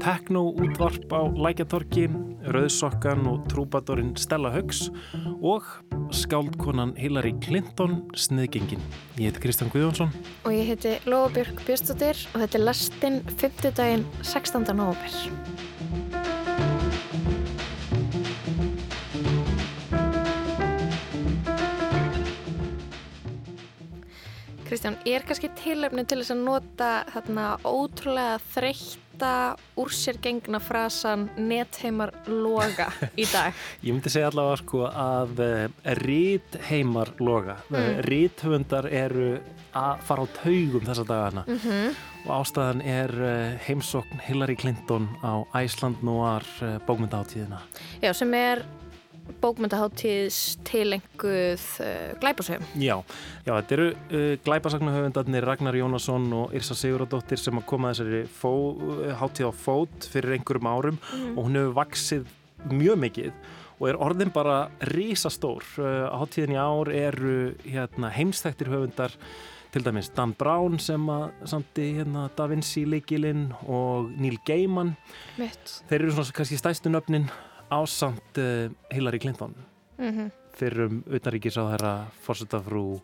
[0.00, 2.06] tekno-útvarp á Lækjatorki,
[2.50, 4.88] Rauðsokkan og trúbadorinn Stella Haugs
[5.44, 5.66] og
[6.16, 8.82] skáldkonan Hillary Clinton, sniðgengin.
[9.20, 10.14] Ég heiti Kristján Guðjónsson.
[10.44, 13.74] Og ég heiti Lofabjörg Björnstóttir og þetta er lastinn 5.
[13.76, 14.64] daginn 16.
[14.72, 15.69] november.
[24.80, 29.32] Kristján, er kannski tilöfni til þess að nota þarna ótrúlega þreytta
[29.76, 33.52] úr sér gengna frasan netheimar loga í dag?
[33.84, 37.76] Ég myndi segja allavega sko að eh, rítheimar loga, mm.
[37.76, 39.28] Eh, ríthöfundar eru
[39.76, 42.02] að fara á taugum þessa dagana mm -hmm.
[42.24, 47.60] og ástæðan er uh, heimsokn Hillary Clinton á Æsland Noir uh, bókmyndaháttíðina.
[48.00, 48.64] Já, sem er
[49.42, 52.66] bókmyndaháttíðs tilenguð uh, glæpasögum.
[52.80, 52.96] Já,
[53.46, 58.52] já, þetta eru uh, glæpasagnuhöfundarnir Ragnar Jónasson og Irsa Siguradóttir sem að koma þessari fó,
[58.74, 61.32] uh, háttíð á fót fyrir einhverjum árum mm.
[61.36, 62.28] og hún hefur vaksið
[62.70, 63.32] mjög mikið
[63.80, 64.58] og er orðin bara
[64.90, 65.64] rísastór.
[65.80, 69.16] Uh, háttíðin í ár eru hérna, heimstæktir höfundar
[69.70, 74.96] til dæmis Dan Brown sem að samti hérna Da Vinci leikilinn og Neil Gaiman.
[75.38, 75.78] Mitt.
[75.88, 77.30] Þeir eru svona kannski stæstu nöfnin
[77.70, 79.54] ásamt uh, Hillary Clinton
[79.98, 80.30] mm -hmm.
[80.52, 83.00] fyrir um utanríkisáðherra fórsetafrú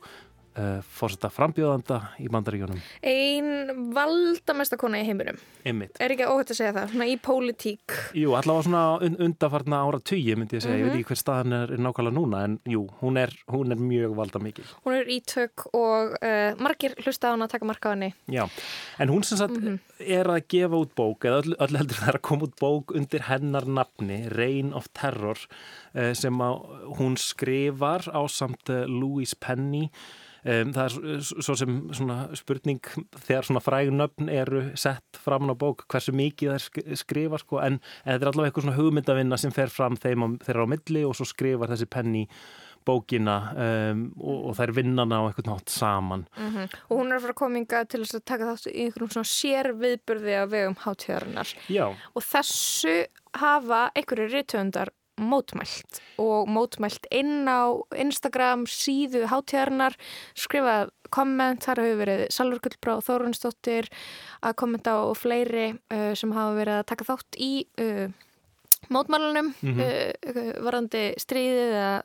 [0.57, 5.99] uh, eh, fórsetta frambjóðanda í bandaríkjónum Einn valdamesta kona í heiminum Einmitt.
[6.03, 10.01] Er ekki óhætt að segja það, svona í pólitík Jú, allavega svona und undarfarna ára
[10.01, 10.85] tugi myndi ég segja, mm -hmm.
[10.85, 11.01] ég veit mhm.
[11.01, 14.65] ekki hver staðan er, er nákvæmlega núna en jú, hún er, hún er mjög valdamikil
[14.85, 18.49] Hún er ítök og uh, margir hlusta á hann að taka marka á henni Já,
[18.99, 19.79] en hún sem sagt mm -hmm.
[20.01, 22.95] er að gefa út bók, eða öll, öll heldur það er að koma út bók
[22.95, 25.39] undir hennar nafni Reign of Terror
[25.95, 26.35] uh, sem
[26.99, 29.91] hún skrifar á samt Louise Penny
[30.47, 31.79] Um, það er svo sem
[32.39, 32.79] spurning
[33.17, 38.15] þegar svona frægnöfn eru sett fram á bók hversu mikið það skrifa sko en, en
[38.15, 41.27] þetta er allavega eitthvað svona hugmyndavinna sem fer fram þeim þeirra á milli og svo
[41.27, 42.23] skrifar þessi penni
[42.87, 46.77] bókina um, og, og er vinnana á eitthvað nátt saman mm -hmm.
[46.89, 50.37] og hún er að fara kominga til að taka þátt í einhverjum svona sér viðbyrði
[50.43, 51.55] að vegum hátíðarinnar
[52.15, 52.97] og þessu
[53.35, 59.97] hafa einhverju rítöndar mótmælt og mótmælt inn á Instagram síðu hátíðarnar
[60.37, 63.89] skrifað komment, þar hefur verið Salvar Gullbrá Þórunsdóttir
[64.45, 68.07] að kommenta og fleiri uh, sem hafa verið að taka þátt í uh,
[68.93, 70.37] mótmælunum mm -hmm.
[70.37, 72.03] uh, varandi stríðið eða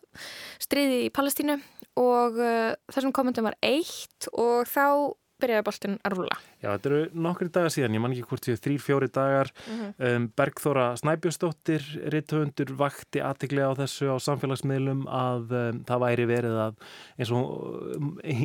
[0.59, 1.59] stríðið í Palestínu
[1.99, 6.37] og uh, þessum kommentum var eitt og þá byrjaði boltin að rúla.
[6.61, 9.51] Já, þetta eru nokkri dagar síðan, ég man ekki hvort því þrýr, fjóri dagar.
[9.67, 10.15] Mm -hmm.
[10.15, 16.57] um, Bergþóra Snæbjörnsdóttir, ritthöndur, vakti aðteglega á þessu á samfélagsmiðlum að um, það væri verið
[16.67, 16.73] að
[17.17, 17.45] eins og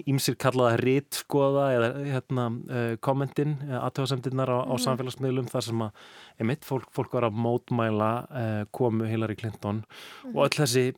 [0.07, 4.73] ímsir um, kallaða rittskoða eða hérna, uh, kommentin, aðtöðasemtinnar á, mm -hmm.
[4.73, 4.84] á mhm.
[4.87, 5.91] samfélagsmiðlum þar sem að
[6.39, 10.37] emitt, fólk, fólk var að mótmæla uh, komu Hillary Clinton mm -hmm.
[10.37, 10.95] og öll þessi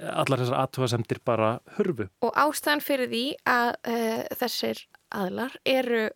[0.00, 2.08] allar þessar aðtöðasemtir bara hörfu.
[2.24, 4.84] Og ástæðan fyrir því að uh, þessir
[5.14, 6.10] aðlar eru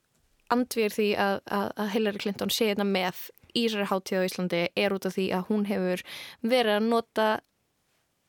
[0.52, 3.24] andvýr því að, að, að Hillary Clinton sé þetta hérna með
[3.56, 6.02] í þessari hátíð á Íslandi er út af því að hún hefur
[6.46, 7.28] verið að nota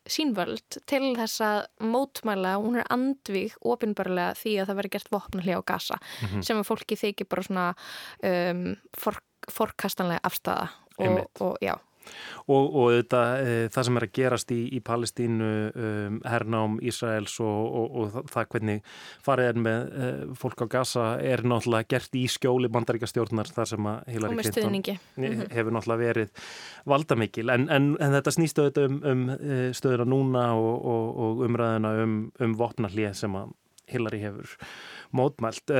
[0.07, 5.59] sínvöld til þess að mótmæla, hún er andvík ofinbarlega því að það veri gert vopnarlega
[5.59, 6.45] á gasa mm -hmm.
[6.47, 7.67] sem að fólki þykir bara svona
[8.23, 9.19] um, for,
[9.51, 11.75] forkastanlega afstæða og, og já
[12.47, 15.51] og, og þetta, e, það sem er að gerast í, í Palestínu,
[15.87, 18.93] um, hernám Ísraels og, og, og það hvernig
[19.25, 23.91] farið er með e, fólk á Gaza er náttúrulega gert í skjóli bandaríkastjórnar þar sem
[23.91, 25.45] að Hillary Clinton mhm.
[25.53, 26.51] hefur náttúrulega verið
[26.87, 29.25] valdamikil en, en, en þetta snýst auðvitað um, um
[29.77, 33.55] stöðuna núna og umræðina um, um vopnarlið sem að
[33.87, 34.55] Hillary hefur
[35.15, 35.71] mótmælt.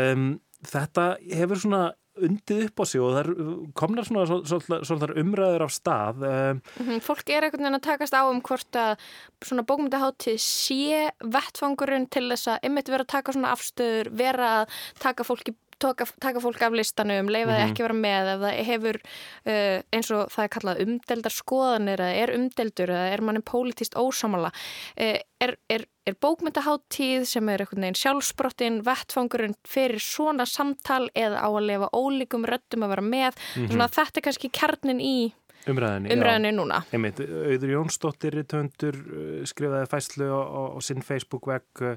[0.67, 1.81] Þetta hefur svona
[2.23, 3.29] undið upp á sig og það
[3.77, 6.99] komnar svona svolítið umræður af stað mm -hmm.
[7.01, 8.97] Fólk er einhvern veginn að takast á um hvort að
[9.41, 14.69] svona bókmyndahátið sé vettfangurinn til þess að ymmit vera að taka svona afstöður, vera að
[14.99, 17.71] taka fólki Taka, taka fólk af listanum, leifa það mm -hmm.
[17.71, 22.15] ekki vera með ef það hefur uh, eins og það er kallað umdeldar skoðanir eða
[22.23, 27.81] er umdeldur eða er manni pólitist ósamala uh, er, er, er bókmyndaháttíð sem er einhvern
[27.85, 33.31] veginn sjálfsbrottin, vettfangurinn fyrir svona samtal eða á að lefa ólíkum röttum að vera með
[33.33, 33.71] mm -hmm.
[33.71, 35.33] svona þetta er kannski kjarnin í
[35.71, 36.79] umræðinni, umræðinni núna.
[36.95, 41.95] Einmitt, Auður Jónsdóttir töndur uh, skrifaði fæslu á, sinn Facebook-vegg uh,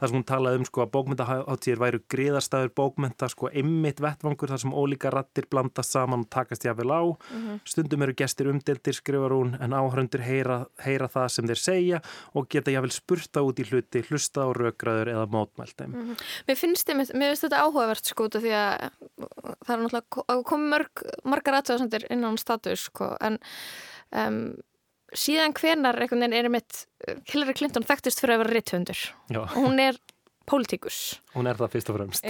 [0.00, 4.62] þar sem hún talaði um sko að bókmyndaháttíðir væru griðarstæður bókmynda sko einmitt vettvangur þar
[4.64, 7.02] sem ólíka rattir blandast saman og takast jáfnvel á.
[7.04, 7.60] Mm -hmm.
[7.64, 12.02] Stundum eru gestir umdeldir skrifar hún en áhörundur heyra, heyra það sem þeir segja
[12.34, 15.86] og geta jáfnvel spurta út í hluti, hlusta á raugraður eða mótmælti.
[15.86, 16.16] Mm -hmm.
[16.48, 18.90] Mér finnst þetta áhugavert sko því að
[19.66, 20.70] það er náttúrulega komið
[21.24, 23.38] margar aðtöðasendir innan status sko en
[24.10, 24.40] um,
[25.16, 29.04] síðan hvenar einhvern veginn er mitt uh, Hillary Clinton þekktist fyrir að vera ritthundur
[29.40, 29.98] og hún er
[30.50, 31.20] pólitíkus.
[31.34, 32.24] Hún er það fyrst og fremst.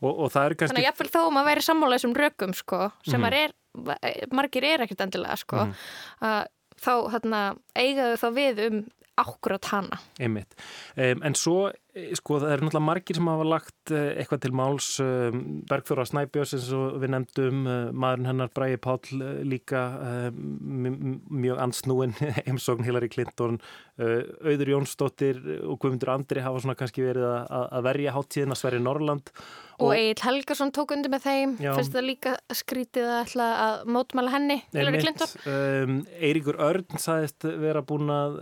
[0.00, 0.72] Og, og það er kannski...
[0.72, 4.04] Þannig að jáfnveil þó maður væri sammála þessum rökum sko, sem mm -hmm.
[4.14, 6.28] er, margir er ekkert endilega sko, mm -hmm.
[6.28, 7.42] uh, þá þarna,
[7.76, 8.78] eigaðu þá við um
[9.18, 9.98] ákvörðat hana.
[10.22, 10.54] Einmitt.
[10.96, 11.74] Um, en svo, eh,
[12.18, 16.54] sko, það er náttúrulega margir sem hafa lagt uh, eitthvað til máls um, Bergþóra Snæbjörns
[16.56, 17.62] eins og við nefndum
[17.92, 19.84] maðurinn hennar Bræði Pál uh, líka
[20.32, 22.16] mjög ansnúin
[22.46, 23.58] heimsókn Hillary Clinton.
[23.98, 29.32] Auður Jónsdóttir og Guðmundur Andri hafa svona kannski verið að verja háttíðin að Sverri Norrland
[29.78, 31.52] Og, og Egil Helgarsson tók undir með þeim.
[31.60, 35.34] Fyrst það líka skrítið að, að mótmæla henni Hillary Clinton?
[35.46, 38.40] Um, Eiríkur Örn saðist vera búin að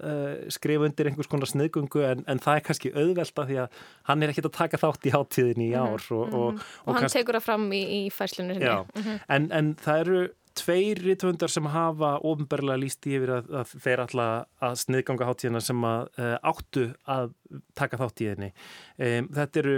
[0.57, 4.33] skrifa undir einhvers konar sniðgungu en, en það er kannski auðvelda því að hann er
[4.33, 6.41] ekkit að taka þátt í háttíðinni í mhm, ár og, mm -hmm.
[6.41, 7.21] og, og, og hann kannski...
[7.21, 9.23] tekur það fram í, í fæslinu mm -hmm.
[9.29, 10.21] en, en það eru
[10.57, 15.85] tveir rítvöndar sem hafa ofnbarlega líst yfir að, að þeir alltaf að sniðganga háttíðina sem
[15.89, 16.87] að uh, áttu
[17.17, 17.35] að
[17.79, 19.77] taka þátt í henni um, þetta eru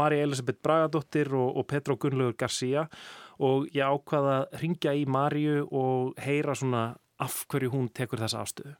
[0.00, 2.88] Marja Elisabeth Bragadóttir og Petro Gunnlaugur Garcia
[3.42, 6.86] og ég ákvaða að ringja í Marju og heyra svona
[7.22, 8.74] af hverju hún tekur þessa ástöðu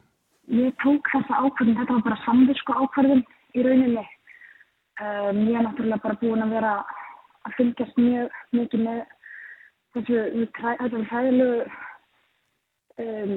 [0.51, 3.23] ég tók þessa ákvörðin, þetta var bara samvisku ákvörðin
[3.55, 4.05] í rauninni.
[4.95, 6.73] Um, ég er náttúrulega bara búin að vera
[7.45, 9.01] að fylgjast mjög mikið með
[9.95, 11.61] þessu, þessu hræðilegu,
[13.03, 13.35] um,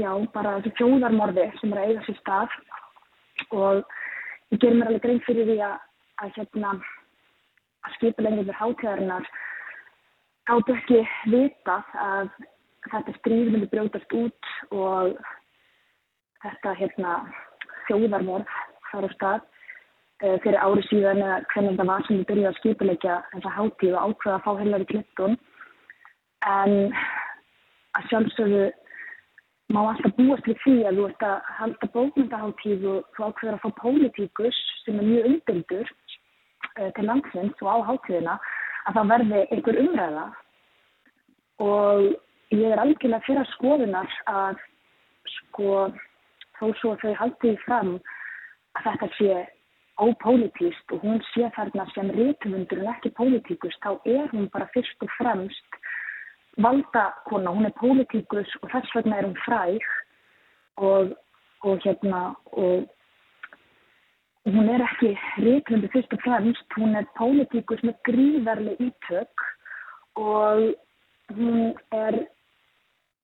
[0.00, 2.56] já, bara þessu fjóðarmorði sem er að eiga sér stað.
[3.50, 3.82] Og
[4.52, 5.76] ég ger mér alveg grein fyrir því að,
[6.24, 6.72] að, hérna,
[7.86, 9.28] að skipulegnir hátíðarinnar
[10.50, 12.32] gátt ekki vitað að
[12.90, 15.14] þetta stríð myndi brjótast út og
[16.40, 17.14] þetta hérna,
[17.86, 18.58] þjóðarmorð
[18.90, 22.58] þar á stað uh, fyrir ári síðan eða hvernig það var sem við byrjuðum að
[22.60, 25.38] skipulegja þessa hátíð og ákveða að fá Hillary Clinton
[26.48, 26.94] en
[27.98, 28.68] að sjálfsögðu
[29.70, 33.62] má alltaf búast við því að þú ert að halda bókmyndaháttíð og þú ákveður að
[33.64, 38.38] fá pólitíkus sem er mjög umbildur uh, til landsins og á háttíðina
[38.88, 40.26] að það verði einhver umræða.
[41.60, 42.02] Og
[42.56, 44.64] ég er algjörlega fyrir að skoðunar að
[45.36, 45.70] sko
[46.58, 47.94] þó svo þau haldið fram
[48.78, 49.40] að þetta sé
[50.00, 55.04] ópolítíst og hún sé þarna sem rítumundur en ekki pólitíkust, þá er hún bara fyrst
[55.04, 55.79] og fremst
[56.62, 59.84] valdakona, hún er pólitíkus og þess vegna er hún fræg
[60.76, 61.12] og,
[61.62, 62.22] og hérna
[62.52, 62.88] og
[64.48, 65.14] hún er ekki
[65.44, 69.46] rítumundur fyrst og fremst, hún er pólitíkus með gríðarlega ítök
[70.16, 70.74] og
[71.36, 72.26] hún er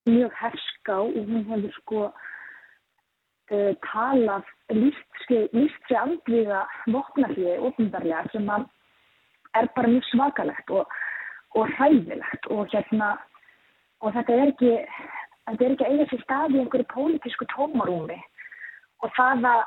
[0.07, 9.69] mjög herská og hún hefur sko uh, talað líst sér andviða vopnarliði ofnbarlega sem er
[9.75, 10.87] bara mjög svakalegt og,
[11.57, 13.17] og hræðilegt og hérna
[14.05, 14.73] og þetta er ekki
[15.47, 18.19] þetta er ekki eiga sér stað í einhverju pólitísku tómarúmi.
[19.05, 19.63] Og það að,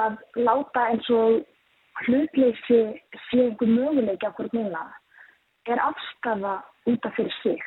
[0.00, 1.42] að láta eins og
[2.04, 2.80] hlutleysi
[3.28, 4.84] sé einhver möguleiki á hverju núna
[5.68, 6.58] er afstafa
[6.90, 7.62] út af fyrir sig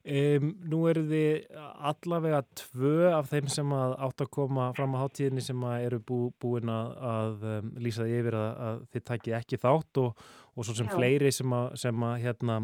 [0.00, 5.42] Um, nú eru þið allavega tvö af þeim sem átt að koma fram á háttíðinni
[5.44, 9.58] sem eru bú, búin að, að um, lýsa því yfir að, að þið takki ekki
[9.60, 10.22] þátt og,
[10.56, 10.94] og svo sem Já.
[10.94, 12.56] fleiri sem að, sem að hérna,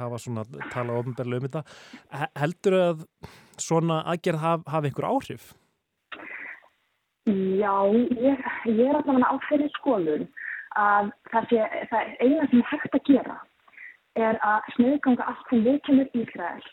[0.00, 2.26] hafa svona tala ofnbærlega um þetta.
[2.42, 3.06] Heldur að
[3.62, 5.46] svona aðgerð haf, hafi einhver áhrif?
[7.30, 7.76] Já,
[8.18, 10.26] ég, ég er allavega áferðið skoðun
[10.74, 13.38] að það, sé, það eina sem hægt að gera
[14.18, 16.70] er að sniðganga allt sem við kemur Ísrael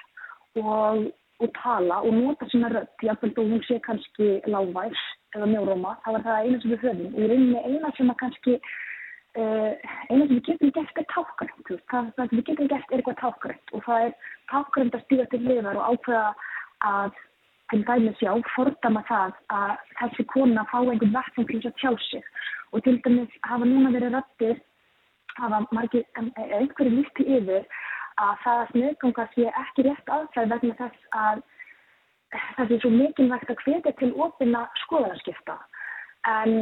[0.64, 1.06] og,
[1.44, 5.04] og tala og nota sína rödd, jáfnveld og hún sé kannski lágværs
[5.36, 7.14] eða mjóróma, það var það eina sem við höfum.
[7.14, 9.72] Og í rauninni eina sem að kannski uh,
[10.10, 13.22] eina sem við getum gert er tákgrænt, það, það sem við getum gert er eitthvað
[13.24, 14.14] tákgrænt og það er
[14.52, 16.28] tákgrænt að stíga til liðar og ákveða
[16.92, 17.24] að
[17.68, 21.92] til dæmis já, fordama það að þessi kona fá einhvern vatnum til þess að tjá
[22.06, 22.30] sig.
[22.72, 24.62] Og til dæmis hafa núna verið rættir
[25.38, 27.66] hafa margir, einhverju lísti yfir
[28.24, 31.44] að það að sniðganga sé ekki rétt aðfæð vegna þess að
[32.58, 35.58] það sé svo mikilvægt að hvetja til ofina skoðarskipta
[36.34, 36.54] en,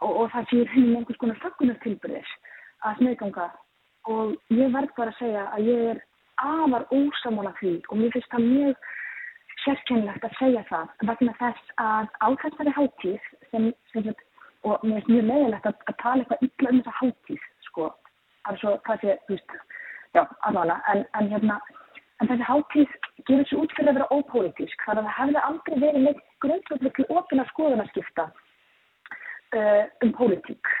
[0.00, 2.34] og, og það sé hinn einhvers konar þakkunartilbyrðis
[2.88, 3.48] að sniðganga
[4.12, 6.04] og ég verð bara að segja að ég er
[6.42, 8.88] afar ósamála því og mér finnst það mjög
[9.64, 14.10] sérkennilegt að segja það vegna þess að á þessari háttíð sem, sem
[14.66, 17.88] og mér finnst mjög meðilegt að, að tala eitthvað illa um þessa háttíð sko,
[18.46, 19.56] alveg svo það sé, þú veist,
[20.16, 21.58] já, alveg en, en hérna,
[22.20, 22.96] en þessi háttíð
[23.28, 26.92] gefur sér út fyrir að vera ópolítísk þar að það hefði aldrei verið með grundvöldu
[26.96, 30.72] til ofina skoðunarskipta uh, um pólitík.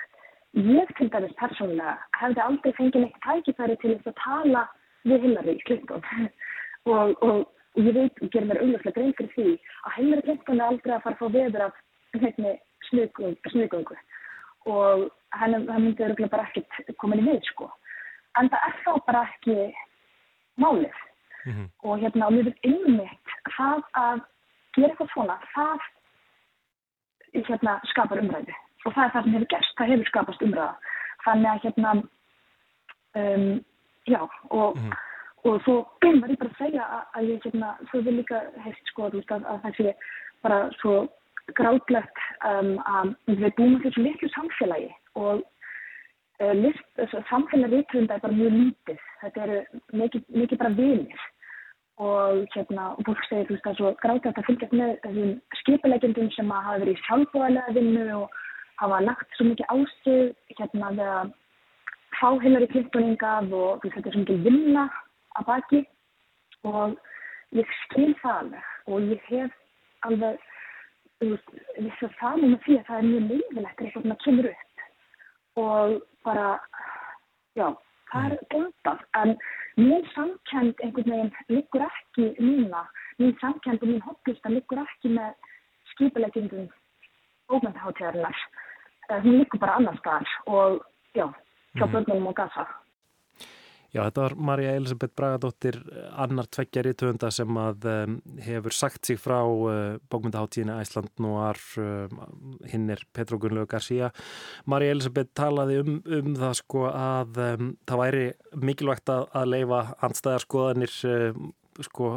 [0.56, 4.64] Ég til dæmis persónulega hefði aldrei fengið neitt tækifæri til þess að tala
[5.06, 6.02] við Hillary Clinton.
[6.86, 7.44] Og, og
[7.76, 9.50] og ég veit og gerir mér auðvitað grein fyrir því
[9.84, 11.74] að Hillary Clinton er aldrei að fara að fá veður af
[13.52, 13.96] snuðgöngu
[14.72, 15.02] og
[15.36, 17.68] hann myndi öruglega bara ekkert komin í við sko
[18.40, 19.56] en það er þá bara ekki
[20.62, 21.02] málið.
[21.46, 21.68] Mm -hmm.
[21.82, 24.20] og hérna og mér finnst einmitt það að
[24.74, 25.80] gera eitthvað svona það
[27.48, 30.74] hérna skapar umræði og það er það sem hefur gerst, það hefur skapast umræða.
[31.24, 31.90] Þannig að hérna
[33.20, 33.64] um,
[34.06, 35.06] já og mm -hmm
[35.46, 38.90] og svo var ég bara að segja að, að ég hérna, svo vil líka hefst
[38.90, 39.92] sko að, að það sé
[40.44, 40.94] bara svo
[41.58, 44.90] gráðlegt um, að við búum þessu litlu samfélagi
[45.22, 45.44] og
[46.40, 49.60] list, samfélagi rítvönda er bara mjög lítið, þetta eru
[49.92, 51.24] mikið, mikið bara vinir.
[51.96, 55.30] Og hérna, og fólk segir þú veist að svo gráðlegt að fylgjast með þessum
[55.62, 58.34] skipilegjandum sem að hafa verið í sjálfbúðarlega vinnu og
[58.82, 61.30] hafa lagt svo mikið ásig hérna við að
[62.20, 64.84] fá heilar í klippuningað og þú veist þetta er svo mikið vinna
[65.40, 65.80] að baki.
[66.68, 66.98] Og
[67.56, 68.68] ég skil það alveg.
[68.86, 69.56] Og ég hef
[70.06, 70.44] alveg
[71.20, 74.84] þess að saman með því að það er mjög leifilegt eitthvað sem að kemur upp.
[75.56, 76.48] Og bara
[77.56, 77.68] já,
[78.10, 79.34] það er gætað en
[79.80, 82.82] mín samkend einhvern veginn liggur ekki mína
[83.20, 85.52] mín samkend og mín hoppista liggur ekki með
[85.92, 86.66] skipulegjendum
[87.48, 88.42] ógmyndaháttíðarinnar
[89.22, 90.82] hún liggur bara annar staðar og
[91.14, 91.26] já,
[91.76, 91.92] hjá mhm.
[91.92, 92.66] börnum og gasa
[93.96, 95.76] Já, þetta var Marja Elisabeth Bragadóttir,
[96.20, 102.20] annar tveggjari töfunda sem að um, hefur sagt sig frá uh, bókmyndaháttíðinu Æsland Noir, um,
[102.68, 104.10] hinn er Petro Gunnlaug García.
[104.68, 108.26] Marja Elisabeth talaði um, um það sko að það væri
[108.68, 110.96] mikilvægt að, að leifa andstæðarskoðanir
[111.86, 112.10] sko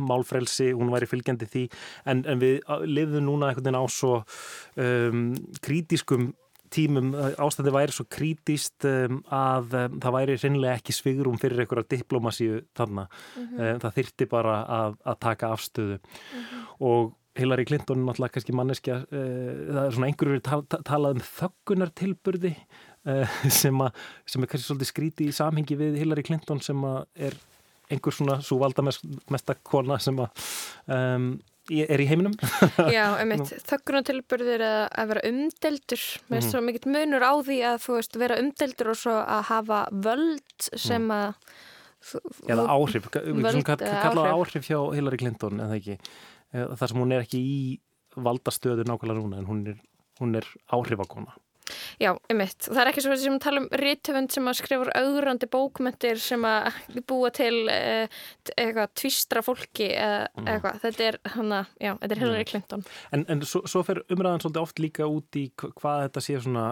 [0.00, 1.68] málfrelsi, hún væri fylgjandi því
[2.12, 4.18] en, en við lifðum núna einhvern veginn á svo
[5.64, 6.32] krítiskum
[6.72, 11.88] tímum ástandi væri svo krítist um, að um, það væri reynilega ekki svigurum fyrir einhverja
[11.96, 13.08] diplomasíu þannig.
[13.36, 13.72] Mm -hmm.
[13.74, 16.68] um, það þyrti bara að, að taka afstöðu mm -hmm.
[16.80, 22.56] og Hillary Clinton náttúrulega kannski manneskja, uh, það er svona einhverju tal, talað um þöggunartilburði
[23.06, 23.86] uh, sem,
[24.26, 26.84] sem er kannski svolítið skríti í samhengi við Hillary Clinton sem
[27.14, 27.34] er
[27.90, 30.28] einhver svona svo valdamesta kona sem að
[30.86, 31.40] um,
[31.86, 32.36] er í heiminum
[32.96, 36.46] Já, einmitt, þökkunatilburðir að, að vera umdeldur með mm.
[36.48, 40.70] svo mikill munur á því að þú veist vera umdeldur og svo að hafa völd
[40.74, 41.18] sem mhm.
[41.18, 41.68] að
[42.48, 44.54] Eða áhrif, völd, kallaða áhrif.
[44.56, 45.96] áhrif hjá Hillary Clinton eða ekki
[46.50, 47.58] þar sem hún er ekki í
[48.16, 49.76] valdastöðu nákvæmlega núna en hún er,
[50.16, 51.36] hún er áhrifakona
[52.02, 52.68] Já, einmitt.
[52.68, 56.46] Það er ekki svo sem að tala um rítöfund sem að skrifur augrandi bókmyndir sem
[56.48, 58.22] að búa til eh,
[58.56, 60.48] eitthvað tvistra fólki eða mm.
[60.54, 60.80] eitthvað.
[60.86, 62.50] Þetta er hana, já, þetta er Hillary mm.
[62.52, 62.88] Clinton.
[63.16, 66.66] En, en svo, svo fer umræðan svolítið oft líka út í hvað þetta sé svona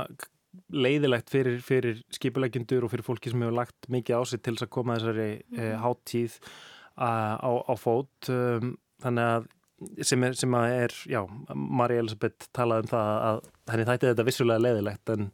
[0.72, 4.66] leiðilegt fyrir, fyrir skipulegjundur og fyrir fólki sem hefur lagt mikið á sig til þess
[4.66, 5.60] að koma þessari mm.
[5.62, 6.38] eh, háttíð
[6.98, 8.30] á, á, á fót.
[8.32, 9.48] Um, þannig að
[10.02, 11.22] sem er, sem er já,
[11.54, 13.40] Marí Elisabeth talaði um það að
[13.72, 15.28] henni þætti þetta vissulega leðilegt en,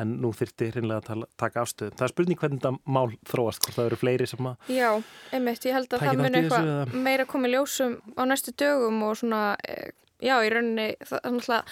[0.00, 1.92] en nú þyrti hinnlega að tala, taka afstöð.
[1.94, 4.90] Það er spurning hvernig þetta mál þróast, hvort það eru fleiri sem að Já,
[5.36, 9.42] einmitt, ég held að það mun eitthvað meira komið ljósum á næstu dögum og svona,
[9.68, 11.64] eh, já, í rauninni það er náttúrulega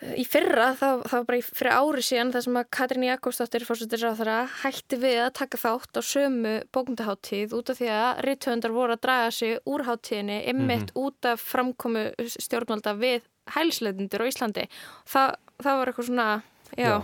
[0.00, 3.64] Í fyrra, það, það var bara í fyrir ári síðan þar sem að Katrín Jakobsdóttir
[3.68, 8.96] þeirra hætti við að taka þátt á sömu bókmyndaháttíð út af því að rittöndar voru
[8.96, 11.02] að draga sig úr háttíðinni ymmit mm -hmm.
[11.04, 14.64] út af framkomu stjórnvalda við hælsleitindur á Íslandi.
[15.04, 16.42] Það, það var eitthvað svona,
[16.76, 16.96] já, já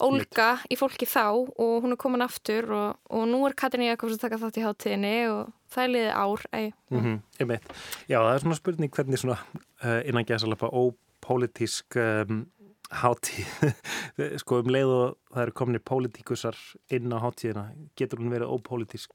[0.00, 0.72] ólga mitt.
[0.72, 1.26] í fólki þá
[1.60, 4.64] og hún er komin aftur og, og nú er Katrín Jakobsdóttir að taka þátt í
[4.64, 6.40] háttíðinni og það er liðið ár.
[6.88, 7.60] Mm -hmm.
[8.08, 9.38] Já, það er svona spurning hvernig svona
[9.84, 12.44] uh, innan gæsalapa óp pólitísk um,
[12.90, 13.74] hátíð.
[14.42, 16.58] Sko um leið og það eru kominir pólitíkusar
[16.92, 19.14] inn á hátíðina getur hún verið ópólitísk?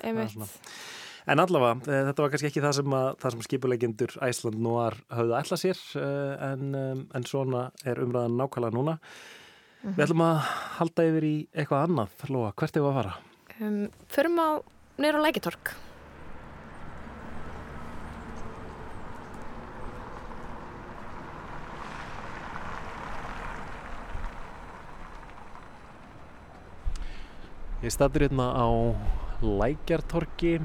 [1.25, 2.95] En allavega, eh, þetta var kannski ekki það sem,
[3.25, 8.37] sem skipulegendur Æsland nú har hafðið ætla sér eh, en, um, en svona er umræðan
[8.37, 8.99] nákvæmlega núna.
[8.99, 9.95] Mm -hmm.
[9.97, 10.37] Við ætlum að
[10.77, 13.13] halda yfir í eitthvað annað, Lóa, hvert er það að fara?
[13.59, 14.49] Um, förum á
[14.97, 15.84] neyru á
[27.85, 28.65] Ég statur hérna á
[29.45, 30.55] Lækjartorki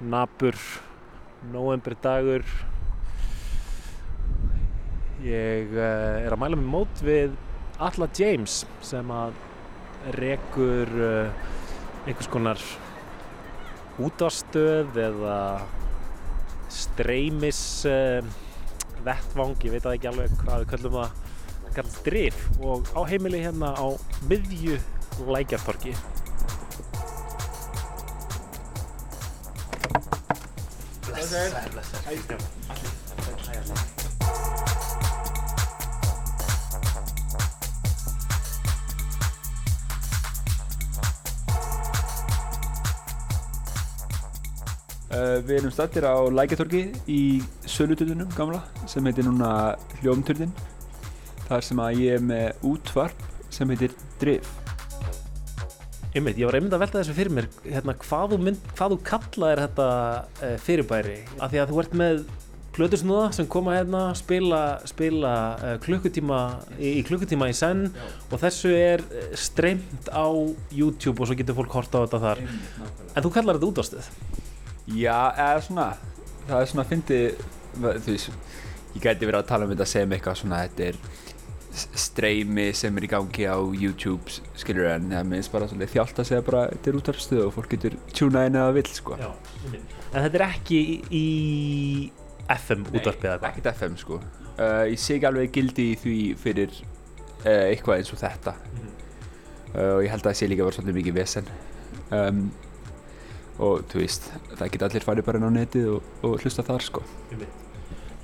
[0.00, 0.56] Napur
[1.52, 2.46] november dagur
[5.20, 7.36] ég uh, er að mæla mig mót við
[7.76, 9.36] Alla James sem að
[10.16, 11.46] rekur uh,
[12.06, 12.66] einhvers konar
[14.00, 15.38] útastöð eða
[16.72, 18.24] streymis uh,
[19.04, 21.18] vettvang, ég veit að ekki alveg hvað við kallum það.
[21.76, 22.46] Kallast drif.
[22.64, 23.92] Og á heimili hérna á
[24.24, 24.80] miðju
[25.26, 25.94] lækjartorki
[31.08, 32.58] Blessaður Blessaður
[45.08, 49.72] Uh, við erum stættir á Lækjartorki í Söluturðunum gamla sem heitir núna
[50.02, 50.52] Hljómturðin
[51.48, 54.52] þar sem að ég er með útvarp sem heitir Drif
[56.18, 58.98] Ymmiðt, ég var einmitt að velta þessu fyrir mér hérna, hvað, þú mynd, hvað þú
[59.06, 61.16] kallaðir þetta uh, fyrirbæri?
[61.38, 62.22] Af því að þú ert með
[62.78, 66.40] plötusnúða sem koma hérna spila, spila uh, klukkutíma
[66.78, 68.04] í, í klukkutíma í senn Já.
[68.30, 69.04] og þessu er
[69.38, 70.26] streymt á
[70.74, 72.42] YouTube og svo getur fólk horta á þetta þar.
[73.14, 74.12] En þú kallar þetta útvastuð
[74.88, 75.88] Já, eða svona,
[76.48, 77.18] það er svona að fyndi,
[78.94, 81.00] ég gæti verið að tala um þetta sem eitthvað svona, þetta er
[81.78, 86.44] streymi sem er í gangi á YouTube, skiljur, en það minnst bara þjált að segja
[86.46, 89.18] bara þetta er útvarstuð og fólk getur tjúnað inn eða vill, sko.
[89.20, 89.30] Já,
[89.72, 90.80] en þetta er ekki
[91.14, 91.24] í
[92.58, 94.20] FM útvarpið eða ekkert FM, sko.
[94.58, 98.80] Uh, ég sé ekki alveg gildi í því fyrir uh, eitthvað eins og þetta mm
[98.80, 98.96] -hmm.
[99.74, 101.52] uh, og ég held að það sé líka verið svolítið mikið vesen.
[102.10, 102.42] Um,
[103.58, 106.82] og þú veist, það geta allir farið bara inn á netið og, og hlusta þar
[106.82, 107.02] sko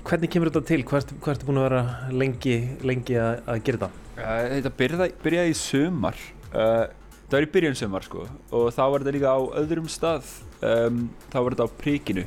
[0.05, 0.83] Hvernig kemur þetta til?
[0.85, 4.03] Hvað ertu er búin að vera lengi, lengi að, að gera þetta?
[4.19, 6.21] Uh, þetta byrjaði, byrjaði í sömar
[6.51, 6.85] uh,
[7.25, 8.27] það var í byrjun sömar sko.
[8.53, 10.29] Og þá var þetta líka á öðrum stað.
[10.61, 11.01] Um,
[11.33, 12.27] þá var þetta á príkinu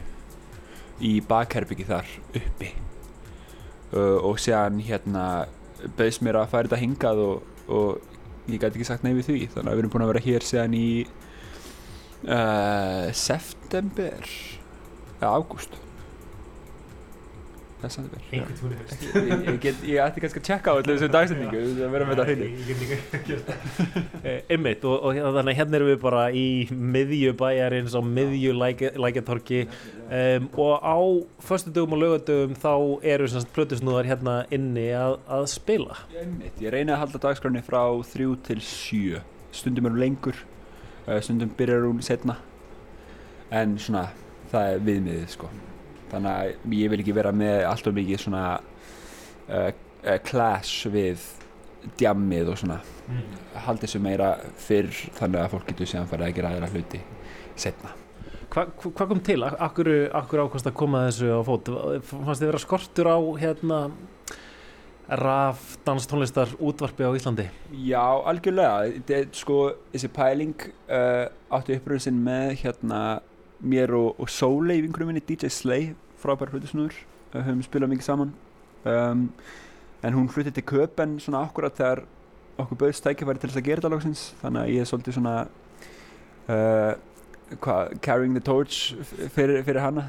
[1.06, 2.74] í bakherbyggi þar uppi.
[3.94, 5.30] Uh, og séðan hérna
[6.00, 9.40] bauðs mér að færa þetta hingað og, og ég gæti ekki sagt neyfið því.
[9.54, 10.88] Þannig að við erum búin að vera hér séðan í
[13.14, 14.32] september
[15.22, 15.78] eða ágúst
[17.82, 18.42] það er september ég,
[19.48, 22.28] ég, ég, ég ætti kannski að tjekka á allir þessu dagsendingu að vera með þetta
[22.28, 22.48] hreinu.
[24.56, 29.64] Ymmiðt og, og hérna, þannig hérna erum við bara í miðju bæjarins á miðju lækjartorki
[29.68, 31.00] um, og á
[31.48, 32.74] förstu dögum og lögadögum þá
[33.14, 36.04] eru plötusnúðar hérna inni að, að spila.
[36.18, 39.26] Ymmiðt, ég reyna að halda dagskránni frá þrjú til sjö.
[39.56, 40.46] Stundum eru lengur
[41.08, 42.36] Eh, stundum byrjar hún setna
[43.52, 44.10] en svona
[44.52, 45.48] það er viðmiðið sko
[46.12, 49.70] þannig að ég vil ekki vera með allt og mikið svona uh,
[50.28, 51.24] clash við
[52.00, 53.38] djammið og svona mm.
[53.68, 57.02] haldi þessu meira fyrr þannig að fólk getur séðan farið að gera aðra hluti
[57.56, 57.96] setna
[58.48, 59.42] Hvað hva kom til?
[59.44, 61.68] Akkur, akkur ákvæmst að koma þessu á fót?
[62.08, 63.80] Fannst þið vera skortur á hérna
[65.08, 67.48] raf danstónlistar útvarpi á Íslandi?
[67.72, 69.60] Já, algjörlega þetta er sko,
[69.94, 73.02] þessi pæling uh, áttu uppröðin með hérna
[73.62, 76.98] mér og, og Sólei vingurum minni, DJ Slay, frábær hlutusnúður
[77.34, 78.36] uh, höfum spilað mikið saman.
[78.88, 79.28] Um,
[80.06, 82.06] en hún fluttið til Köpen svona akkurat þegar
[82.62, 85.36] okkur bauðst tækifæri til þess að gera þetta lagsins þannig að ég er svolítið svona
[86.48, 86.92] uh,
[87.62, 88.96] hvað, carrying the torch
[89.36, 90.08] fyrir, fyrir hana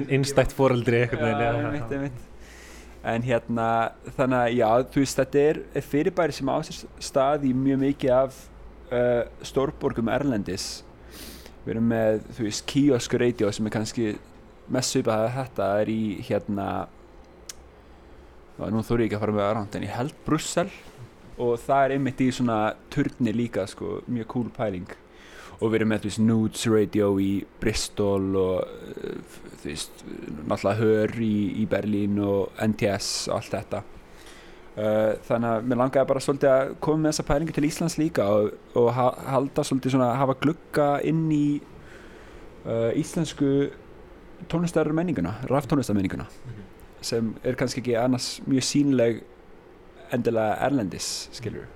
[0.00, 1.04] Einstækt foreldri
[3.00, 3.68] en hérna
[4.16, 8.16] þannig að já þú veist þetta er fyrirbæri sem á sér stað í mjög mikið
[8.16, 8.40] af
[8.92, 10.70] uh, stórborgum Erlendis
[11.64, 14.06] við erum með þú veist Kiosk Radio sem er kannski
[14.70, 16.70] mest svipað að þetta er í hérna
[18.68, 20.66] nú þóru ég ekki að fara með aðránt en ég held Brussel.
[21.40, 22.58] Og það er einmitt í svona
[22.92, 24.90] turni líka sko mjög cool pæling.
[25.60, 30.76] Og við erum með þú veist Nudes Radio í Bristol og uh, þú veist náttúrulega
[30.80, 33.82] Hör í, í Berlín og NTS og allt þetta
[34.76, 38.52] þannig að mér langaði bara svolítið að koma með þessa pælingu til Íslands líka og,
[38.78, 41.46] og ha halda svolítið svona að hafa glugga inn í
[42.64, 43.50] uh, íslensku
[44.50, 46.70] tónlistarmenninguna, ráftónlistarmenninguna mm -hmm.
[47.00, 49.22] sem er kannski ekki annars mjög sínleg
[50.12, 51.66] endilega erlendis, skiljur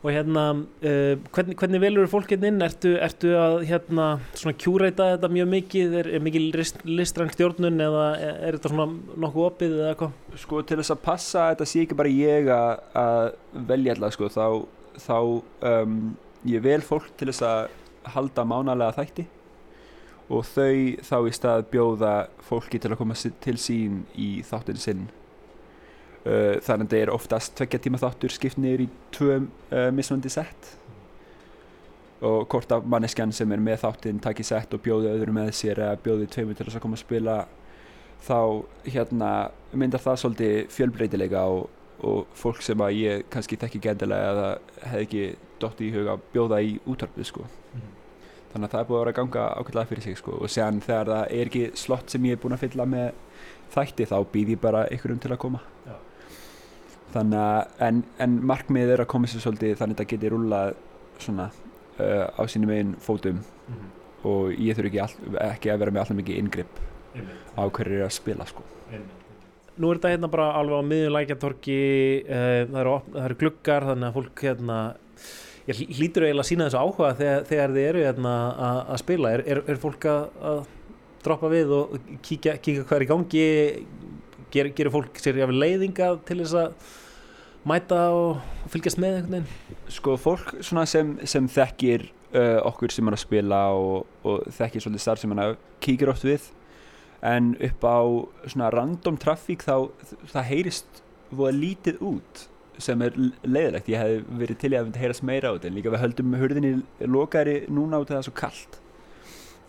[0.00, 2.62] og hérna, uh, hvernig, hvernig velur fólk hérna inn?
[2.64, 5.96] Ertu, ertu að hérna svona kjúreita þetta mjög mikið?
[6.00, 6.46] Er, er mikið
[6.88, 8.86] listræng stjórnun eða er, er þetta svona
[9.20, 10.16] nokkuð opið eða eitthvað?
[10.40, 13.34] Sko til þess að passa þetta sé ekki bara ég að
[13.68, 14.46] velja alltaf sko þá,
[15.04, 15.18] þá
[15.74, 16.00] um,
[16.48, 17.60] ég vel fólk til þess að
[18.14, 19.28] halda mánalega þætti
[20.30, 22.14] og þau þá í stað bjóða
[22.46, 25.08] fólki til að koma til sín í þáttinu sinn
[26.20, 30.28] Uh, þannig að það er oftast tveggja tíma þáttur skipt niður í tvö uh, mismunandi
[30.28, 30.74] sett
[32.20, 35.80] og hvort af manneskjan sem er með þáttinn takir sett og bjóði öðru með sér
[35.80, 37.36] eða bjóði tveimur til þess að koma að spila
[38.26, 38.40] þá
[38.84, 39.30] hérna
[39.72, 41.70] myndar það svolítið fjölbreytileika og,
[42.04, 44.50] og fólk sem að ég kannski þekki gendilega eða
[44.90, 45.24] hef ekki
[45.62, 47.88] dótt í huga að bjóða í útvarpið sko mm.
[48.52, 50.84] þannig að það er búið að vera að ganga ákveðlega fyrir sig sko og séðan
[50.84, 53.10] þegar það er ekki slott sem ég er búin að fylla með
[53.72, 55.96] þætti þá býð ég bara ykkur um til að koma Já.
[57.14, 60.74] Þannig að en, en markmið er að koma sér svolítið þannig að það geti rúlað
[61.20, 63.40] svona uh, á sínum einn fótum.
[63.40, 63.96] Mm -hmm.
[64.30, 66.80] og ég þurfi ekki, all, ekki að vera með alltaf mikið ingripp
[67.58, 68.62] á hverju er að spila sko.
[68.90, 69.16] Einmitt.
[69.80, 71.80] Nú er þetta hérna bara alveg á miðunlækjartorki
[72.26, 74.78] uh, það eru, eru gluggar þannig að fólk hérna
[75.68, 78.34] ég hlýtur eiginlega að sína þessu áhuga þegar, þegar þið eru hérna
[78.90, 79.32] að spila.
[79.36, 80.60] Er, er, er fólk að, að
[81.24, 83.46] droppa við og kíkja, kíkja hvað er í gangi
[84.50, 86.94] Ger, gerir fólk sér jáfnvel leiðinga til þess að
[87.70, 89.76] mæta og fylgjast með einhvern veginn?
[89.92, 95.04] Sko fólk sem, sem þekkir uh, okkur sem er að spila og, og þekkir svolítið
[95.04, 96.50] starf sem hann kíkir oft við
[97.26, 98.00] en upp á
[98.48, 99.90] svona random trafík þá
[100.32, 102.46] það heyrist voða lítið út
[102.80, 106.04] sem er leiðilegt, ég hef verið til að heyrast meira á þetta en líka við
[106.06, 106.70] höldum hurðinni
[107.12, 108.78] lokari núna af það svo kallt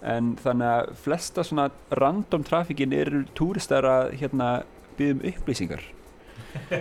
[0.01, 4.51] en þannig að flesta svona random trafíkin eru túristar að hérna
[4.97, 5.83] byggja um upplýsingar.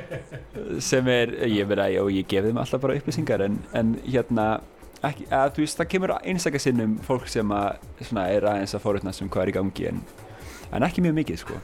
[0.88, 4.48] Sem er, ég verði að og ég gef þeim alltaf bara upplýsingar en, en hérna,
[5.06, 8.85] ekki, að þú veist það kemur einstakar sinnum fólk sem að svona, er aðeins að
[8.87, 10.02] fórutnast um hvað er í gangi en,
[10.74, 11.61] en ekki mjög mikið sko.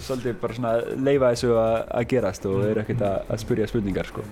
[0.00, 4.10] Svolítið bara svona leifa þessu að, að gerast og eru ekkert að, að spurja spurningar
[4.10, 4.26] sko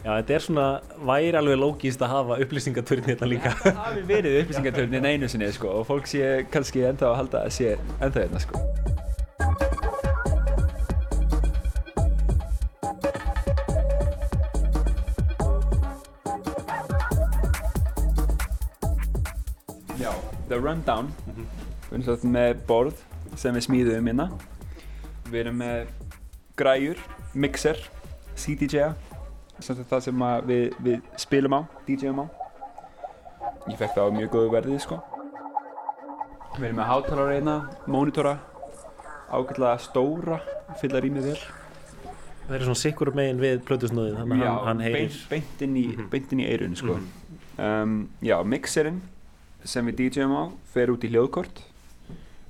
[0.00, 0.66] Já, þetta er svona,
[1.04, 3.50] væri alveg lógíst að hafa upplýsingatörn hérna líka.
[3.60, 7.42] Það hafi verið upplýsingatörn hérna einu sinni, sko, og fólk sé kannski ennþá að halda
[7.44, 8.56] að sé ennþá hérna, sko.
[20.00, 20.14] Já,
[20.48, 21.12] The Rundown,
[21.90, 23.04] við erum með borð
[23.36, 24.30] sem við smíðum hérna.
[25.28, 25.92] Við erum með
[26.56, 27.84] græjur, mixer,
[28.40, 28.94] CDJ-a
[29.60, 32.26] það sem við, við spilum á, DJ-um á.
[33.68, 35.00] Ég fekk það á mjög góðu verðið sko.
[36.56, 38.38] Við erum með hátalara einna, mónitora
[39.30, 40.40] ágætlega stóra
[40.80, 41.40] fylla rýmið vel.
[42.46, 45.18] Það er svona sikkur megin við plötusnóðin þannig að hann heyrir.
[45.30, 46.40] beint inn í, mm -hmm.
[46.40, 46.96] í eirun sko.
[46.96, 47.82] Mm -hmm.
[47.82, 49.02] um, já, mixerinn
[49.64, 51.62] sem við DJ-um á fer út í hljóðkort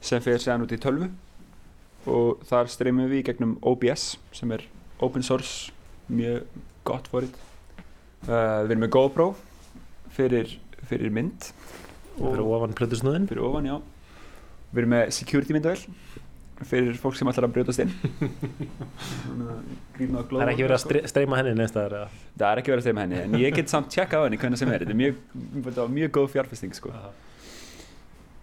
[0.00, 1.10] sem fer séðan út í tölvu.
[2.06, 4.64] Og þar streymum við gegnum OBS sem er
[5.00, 5.72] open source
[6.08, 6.46] mjög
[6.88, 7.34] gott fórið
[8.28, 9.28] uh, við erum með GoPro
[10.14, 10.56] fyrir,
[10.88, 11.50] fyrir mynd.
[12.16, 13.78] Fyrir ofan plötusnöðin fyrir ofan, já.
[14.70, 15.80] Við erum með security myndavel
[16.68, 17.92] fyrir fólk sem ætlar að brjótast inn.
[19.96, 23.20] Það er ekki verið að streyma henni næstaðar það er ekki verið að streyma henni
[23.22, 24.84] en ég get samt tjekka á henni hvernig sem er.
[24.84, 26.92] Þetta er mjög, mjög góð fjárfesting sko.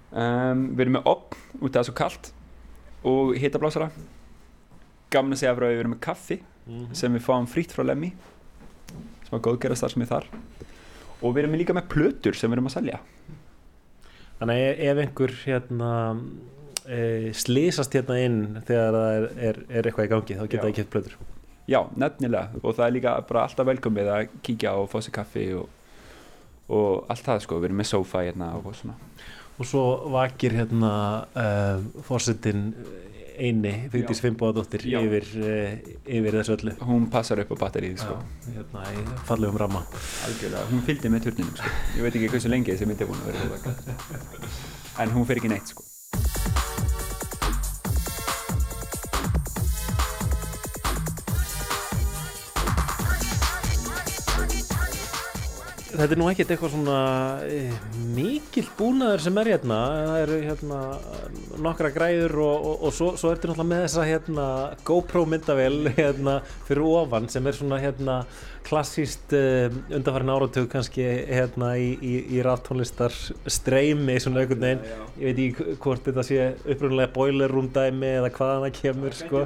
[0.10, 2.32] um, við erum með opn út af það svo kallt
[3.08, 3.92] og hittablásara
[5.14, 6.94] gaman að segja frá að við erum með kaffi mm -hmm.
[6.94, 8.14] sem við fáum frýtt frá Lemmi
[9.28, 10.26] sem var góðgerðastar sem er þar.
[11.22, 13.00] Og við erum líka með plötur sem við erum að selja.
[14.40, 15.92] Þannig ef einhver hérna
[16.86, 20.70] e, slísast hérna inn þegar það er, er, er eitthvað í gangi þá geta það
[20.70, 21.18] ekki hitt plötur.
[21.68, 22.62] Já, nefnilega.
[22.64, 25.68] Og það er líka bara alltaf velkomið að kíkja og fá sér kaffi og,
[26.72, 28.96] og allt það sko, við erum með sofa hérna og svona.
[29.58, 30.94] Og svo vakir hérna
[31.34, 32.70] uh, fórsetin
[33.38, 35.74] eini Vigdís Fimboðadóttir yfir, uh,
[36.20, 38.18] yfir þessu öllu hún passar upp á batterið sko.
[38.50, 39.84] hérna í fallegum ramma
[40.28, 40.66] Algjörlega.
[40.72, 41.76] hún fylgdi með turninum sko.
[41.98, 43.76] ég veit ekki hversu lengi þessi myndi búin að vera
[45.04, 45.87] en hún fer ekki neitt sko.
[55.98, 56.98] Þetta er nú ekkert eitthvað svona
[57.50, 57.62] e,
[58.16, 59.78] mikil búnaður sem er hérna.
[60.08, 60.82] Það eru hérna
[61.66, 64.46] nokkra græður og, og, og svo, svo ertu náttúrulega með þessa hérna
[64.88, 68.20] GoPro myndavel hérna fyrir ofan sem er svona hérna
[68.68, 73.16] klassíst uh, undanfærin áratug kannski hérna í, í, í raftónlistar
[73.48, 74.86] streymi svona einhvern veginn.
[75.22, 79.46] Ég veit ekki hvort þetta sé upprunnulega boiler room dæmi eða hvaðan það kemur sko,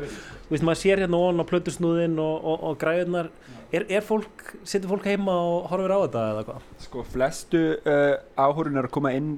[0.52, 3.30] þú veist maður sér hérna ofan á plötusnúðin og, og græðunar
[3.72, 6.66] er, er fólk, setur fólk heima og horfir á þetta eða hvað?
[6.84, 9.30] Sko flestu uh, áhörunar koma inn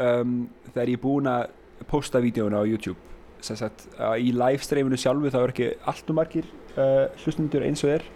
[0.00, 0.38] um,
[0.70, 1.52] þegar ég er búin að
[1.90, 2.96] posta vídjóna á YouTube.
[3.44, 3.84] Sagt,
[4.16, 8.08] í live streaminu sjálfu þá er ekki alltaf margir uh, hlustundur eins og er.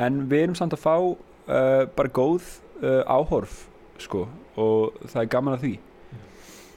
[0.00, 2.48] En við erum samt að fá uh, bara góð
[2.80, 3.66] uh, áhorf
[4.00, 4.24] sko
[4.56, 5.76] og það er gaman að því.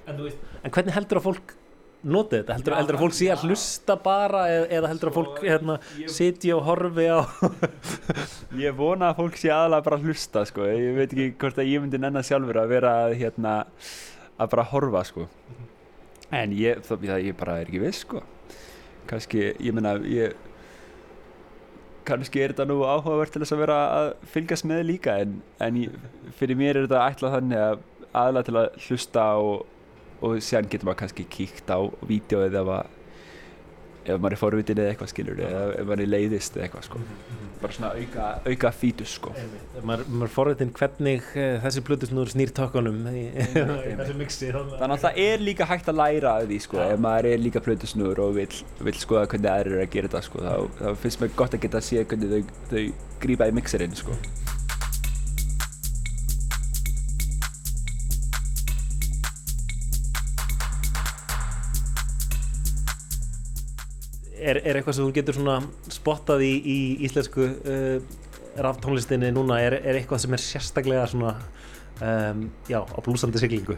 [0.04, 1.60] En, veist, en hvernig heldur að fólk
[2.04, 2.58] notið þetta?
[2.58, 5.78] Heldur, heldur að fólk sé að hlusta bara eða, eða heldur að fólk hérna,
[6.12, 7.20] sitja og horfi á
[8.64, 11.72] Ég vona að fólk sé aðalega bara að hlusta sko, ég veit ekki hvort að
[11.72, 13.58] ég myndi nennan sjálfur að vera hérna,
[14.38, 15.28] að bara horfa sko.
[16.34, 18.24] En ég, það, ég bara er ekki viss sko.
[19.10, 20.36] Kannski, ég menna ég
[22.08, 25.80] kannski er þetta nú áhugavert til þess að vera að fylgjast með líka en, en
[25.86, 25.94] ég,
[26.38, 27.84] fyrir mér er þetta ætlað þannig að
[28.24, 29.64] aðla til að hlusta og,
[30.24, 32.84] og sér getur maður kannski kíkt á vídeo eða
[34.04, 37.00] ef maður er forvitin eða eitthvað skilur eða ef maður er leiðist eða eitthvað sko.
[37.00, 37.52] Mm -hmm.
[37.62, 39.32] bara svona auka, auka fítus sko.
[39.82, 45.20] Maður, maður er forvitin hvernig uh, þessi blutusnúður snýr takkanum þessu mixi þannig að það
[45.28, 46.78] er líka hægt að læra af því sko.
[46.78, 46.92] Ja.
[46.94, 50.22] ef maður er líka blutusnúður og vil, vil skoða hvernig það er að gera þetta
[50.28, 52.84] sko þá, þá finnst mér gott að geta að sé hvernig þau, þau
[53.24, 53.96] grípa í mixerinn
[64.44, 65.58] er, er eitthvað sem þú getur svona
[65.94, 66.78] spottað í, í
[67.08, 67.98] íslensku uh,
[68.64, 71.34] ráftónlistinni núna, er, er eitthvað sem er sérstaklega svona
[72.04, 73.78] um, já, á blúsandi siglingu?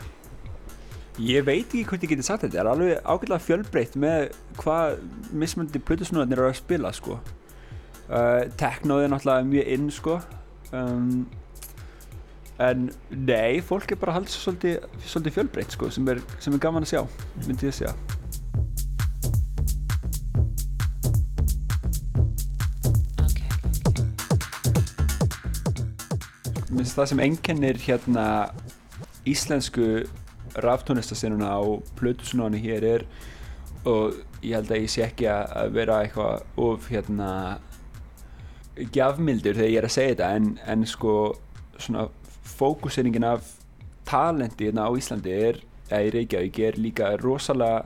[1.22, 4.26] Ég veit ekki hvort ég geti sagt þetta, það er alveg ágjörlega fjölbreytt með
[4.60, 4.98] hvað
[5.32, 7.22] mismöndi plötusnúðarnir eru að spila sko.
[8.10, 10.18] Uh, Teknóð er náttúrulega mjög inn sko.
[10.76, 11.24] Um,
[12.66, 16.84] en nei, fólk er bara haldið svolítið, svolítið fjölbreytt sko, sem er, sem er gaman
[16.84, 17.02] að sjá,
[17.46, 17.96] myndi ég að segja.
[26.86, 28.24] Minnst það sem enginnir hérna
[29.26, 29.86] íslensku
[30.62, 33.06] ráftónlistasennuna á plötusunáni hér er
[33.90, 37.32] og ég held að ég sé ekki að vera eitthvað of hérna
[38.94, 41.16] gjafmildur þegar ég er að segja þetta en, en sko
[41.82, 42.06] svona
[42.54, 43.50] fókuseringin af
[44.06, 47.82] talendi hérna á Íslandi er, eða í Reykjavík er líka rosalega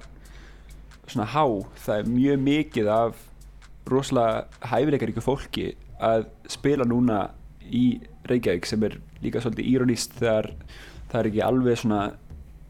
[1.08, 1.48] svona há,
[1.88, 3.26] það er mjög mikið af
[3.88, 5.72] rosalega hæfileikaríku fólki
[6.04, 7.30] að spila núna
[7.64, 10.52] í Reykjavík sem er líka svolítið írónist þegar
[11.12, 12.02] það er ekki alveg svona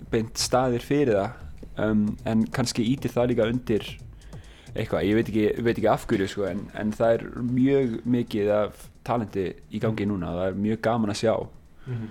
[0.09, 3.89] beint staðir fyrir það um, en kannski ítir það líka undir
[4.75, 8.87] eitthvað, ég veit ekki, veit ekki afhverju sko, en, en það er mjög mikið af
[9.07, 11.35] talenti í gangi núna og það er mjög gaman að sjá.
[11.85, 12.09] Mm -hmm.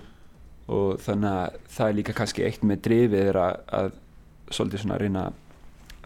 [0.75, 3.91] og þannig að það er líka kannski eitt með drifið að, að
[4.51, 5.33] svolítið svona reyna að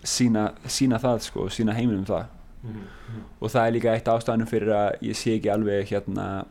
[0.03, 2.25] sína, sína það sko, sína heiminum það.
[2.63, 3.23] Mm -hmm.
[3.39, 6.45] og það er líka eitt ástæðanum fyrir að ég sé ekki alveg hérna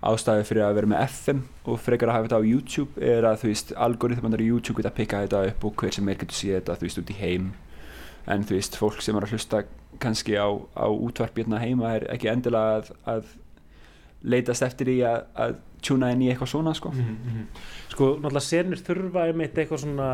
[0.00, 3.42] ástæði fyrir að vera með FM og frekar að hafa þetta á YouTube er að
[3.42, 6.38] þú veist algoritmanar í YouTube geta að pikka þetta upp og hver sem er getur
[6.38, 7.50] séð þetta þú veist út í heim
[8.30, 9.62] en þú veist fólk sem er að hlusta
[10.00, 13.34] kannski á, á útvarpirna heima er ekki endilega að, að
[14.20, 17.44] leitast eftir í að, að tjúna inn í eitthvað svona sko mm -hmm.
[17.90, 20.10] Sko náttúrulega sérnir þurfa einmitt eitthvað svona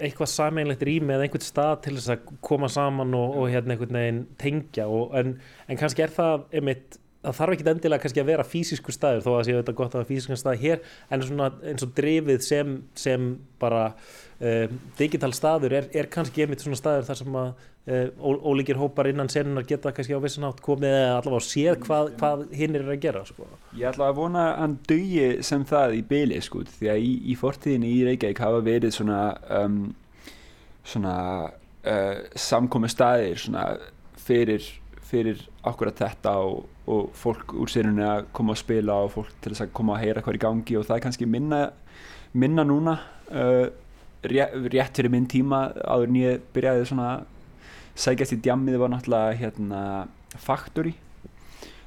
[0.00, 3.98] eitthvað sameinlegt rými eða einhvern stað til þess að koma saman og, og hérna einhvern
[4.00, 8.30] veginn tengja og, en, en kannski er það einmitt það þarf ekki endilega kannski að
[8.32, 10.80] vera fysisku staður þó að séu þetta gott að hafa fysiskan stað hér
[11.12, 13.28] en svona eins og drifið sem, sem
[13.62, 18.80] bara uh, digital staður er, er kannski einmitt svona staður þar sem að uh, ólíkir
[18.80, 22.90] hópar innan senunar geta kannski á vissanátt komið eða allavega séð hvað, hvað hinn er
[22.90, 23.46] að gera sko.
[23.78, 27.16] Ég ætla að vona að hann dögi sem það í byli sko því að í,
[27.30, 29.24] í fortíðinni í Reykjavík hafa verið svona
[29.62, 29.82] um,
[30.82, 31.16] svona
[31.86, 33.66] uh, samkomi staðir svona
[34.22, 34.66] fyrir
[35.12, 39.52] fyrir akkurat þetta og, og fólk úr sérunni að koma að spila og fólk til
[39.52, 41.60] þess að koma að heyra hvað er í gangi og það er kannski minna,
[42.32, 42.96] minna núna
[43.28, 43.68] uh,
[44.22, 47.12] rétt, fyrir minn tíma áður en ég byrjaði svona
[47.98, 49.80] sækjast í djammið var náttúrulega hérna
[50.40, 50.94] Factory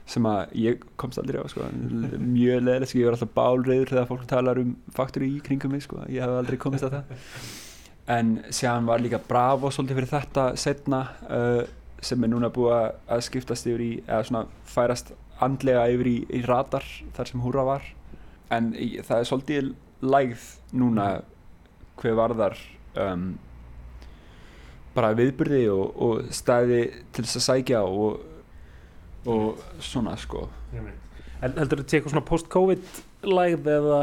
[0.05, 4.09] sem að ég komst aldrei á sko, mjög leðileg, sko, ég var alltaf bálreiður þegar
[4.11, 7.15] fólk talar um Factory í kringum mig sko, ég hef aldrei komist á það.
[8.13, 11.63] En séðan var líka Bravo svolítið fyrir þetta setna uh,
[12.05, 12.75] sem er núna búið
[13.09, 15.13] að skiptast yfir í, eða svona færast
[15.43, 17.87] andlega yfir í, í radar þar sem húra var.
[18.53, 19.71] En í, það er svolítið
[20.05, 20.45] lægð
[20.77, 21.07] núna
[21.99, 22.59] hver varðar
[22.99, 23.33] um,
[24.95, 26.83] bara viðbyrði og, og stæði
[27.15, 28.21] til þess að sækja og,
[29.31, 30.45] og svona sko.
[31.41, 32.85] Heldur þetta eitthvað svona post-covid
[33.25, 34.01] lægð eða,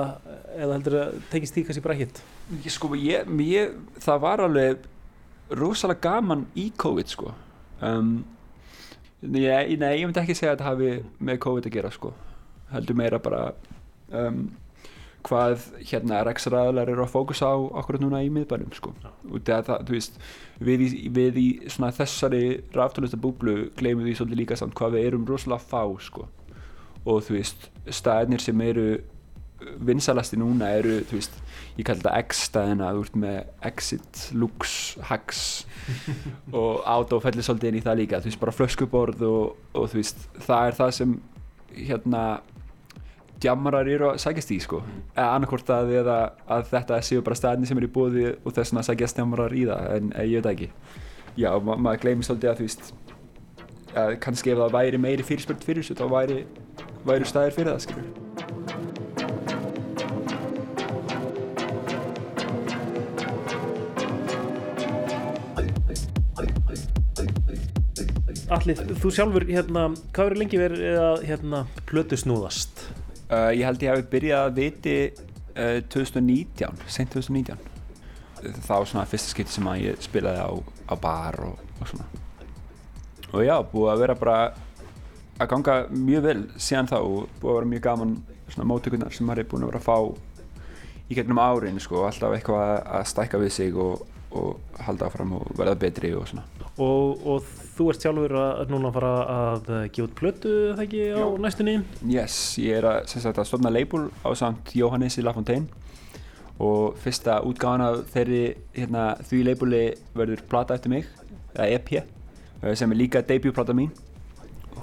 [0.57, 2.21] eða heldur þetta tekist því kannski bara hitt?
[2.75, 4.91] Sko ég, ég, það var alveg
[5.57, 7.33] rosalega gaman í COVID sko
[7.83, 8.17] um,
[9.21, 12.13] nei, nei, ég myndi ekki segja að þetta hafi með COVID að gera sko.
[12.73, 13.45] Heldur meira bara
[14.17, 14.45] um,
[15.27, 18.95] hvað hérna reksraðalar eru að fókusa á okkur núna í miðbænum sko.
[19.31, 20.19] Og það, þú veist
[20.63, 25.27] við í, við í svona þessari ráftónlistabúblu gleymum við svolítið líka samt hvað við erum
[25.29, 26.27] rosalega fá sko.
[27.07, 28.87] Og þú veist staðinir sem eru
[29.83, 31.39] vinsalasti núna eru þú veist
[31.79, 35.43] ég kalli þetta X-stæðina þú ert með Exit, Lux, Hax
[36.59, 40.01] og Auto fellir svolítið inn í það líka þú veist bara flöskuborð og, og þú
[40.01, 41.15] veist það er það sem
[41.73, 42.25] hérna
[43.43, 44.83] djamarar eru að sækjast í sko.
[45.17, 45.93] Eða annarkort að,
[46.47, 49.65] að þetta séu bara stæðni sem er í bóði og þess að sækjast djamarar í
[49.67, 50.69] það en ég veit ekki.
[51.41, 52.93] Já, ma maður gleymir svolítið að þú veist
[54.03, 56.43] að kannski ef það væri meiri fyrirspöld fyrir þessu þá væri,
[57.09, 58.32] væri staðir fyrir það skilur
[68.53, 72.83] Allir, þú sjálfur, hérna, hvað verður lengi verið að hérna, plötu snúðast?
[73.31, 77.71] Uh, ég held ég hafi byrjað að viti uh, 2019, sent 2019
[78.43, 80.51] þá svona fyrsta skipti sem að ég spilaði á,
[80.91, 82.09] á bar og, og svona.
[83.33, 84.37] Og já, búið að vera bara
[85.39, 88.17] að ganga mjög vel síðan þá og búið að vera mjög gaman
[88.53, 92.37] svona mótökurnar sem maður er búin að vera að fá í gegnum árin sko, alltaf
[92.37, 94.05] eitthvað að stækka við sig og,
[94.37, 96.45] og halda áfram og verða betri og svona
[96.81, 101.21] Og, og þú ert sjálfur að núna fara að gefa út plötu þegar ekki á
[101.21, 101.27] Jó.
[101.45, 101.75] næstunni?
[102.09, 105.69] Yes, ég er að, sagt, að stofna label á samt Jóhannes í Lafontaine
[106.63, 108.43] og fyrsta útgáðan af þeirri
[108.77, 109.85] hérna, því labeli
[110.17, 111.09] verður plata eftir mig,
[111.53, 113.91] eða EP eh, sem er líka debutplata mín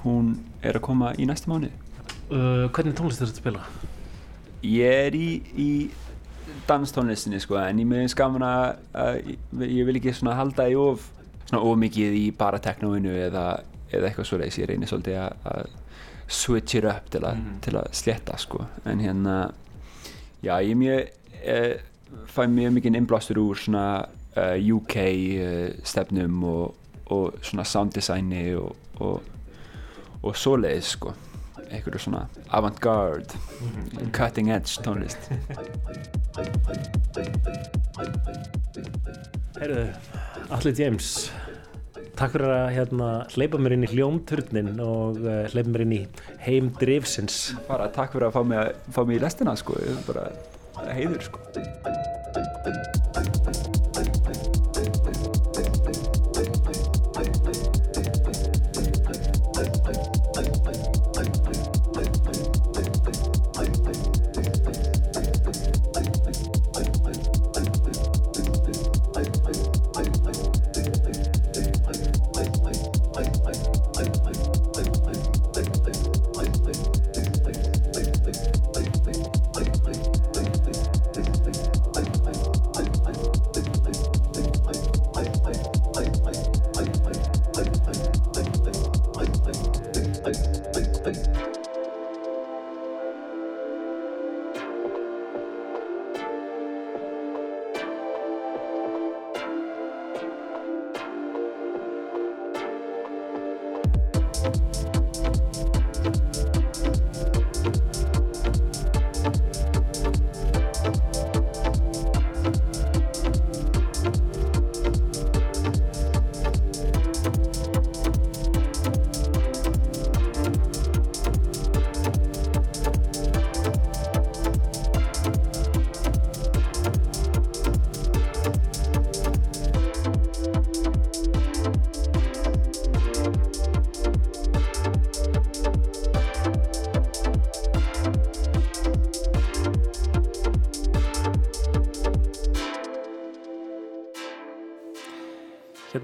[0.04, 1.70] hún er að koma í næsta mánu
[2.30, 3.64] uh, Hvernig tónlist er þetta að spila?
[4.66, 5.70] Ég er í, í
[6.68, 11.08] danstónlistinni sko en ég meðins gaman að, að ég vil ekki svona halda í of
[11.58, 13.44] of mikið í bara teknóinu eða,
[13.90, 15.70] eða eitthvað svo leiðis ég reynir svolítið að, að
[16.30, 17.56] switch it up til, a, mm.
[17.64, 19.38] til að sletta sko en hérna
[20.44, 21.08] já ég mjög
[21.42, 21.80] eh,
[22.30, 23.86] fæ mjög mikið innblástur úr svona
[24.36, 26.74] uh, eh, UK uh, eh, stefnum og,
[27.06, 29.22] og svona sound designi og, og,
[30.22, 31.14] og svoleiðis sko
[31.70, 34.10] einhverju svona avant-garde mm.
[34.14, 35.30] cutting edge tónlist
[39.58, 39.86] Heyrðu,
[40.54, 41.14] Alli James
[42.20, 46.00] Takk fyrir að hérna, hleypa mér inn í hljómturnin og uh, hleypa mér inn í
[46.44, 47.38] heim drifsins.
[47.70, 50.28] Bara takk fyrir að fá mig, að, fá mig í lestina sko, bara
[50.92, 52.99] heiður sko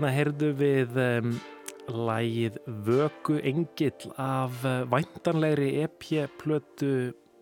[0.06, 1.30] Hérna heyrðu við um,
[2.06, 6.90] lægið Vöku Engill af uh, væntanlegri EP-plötu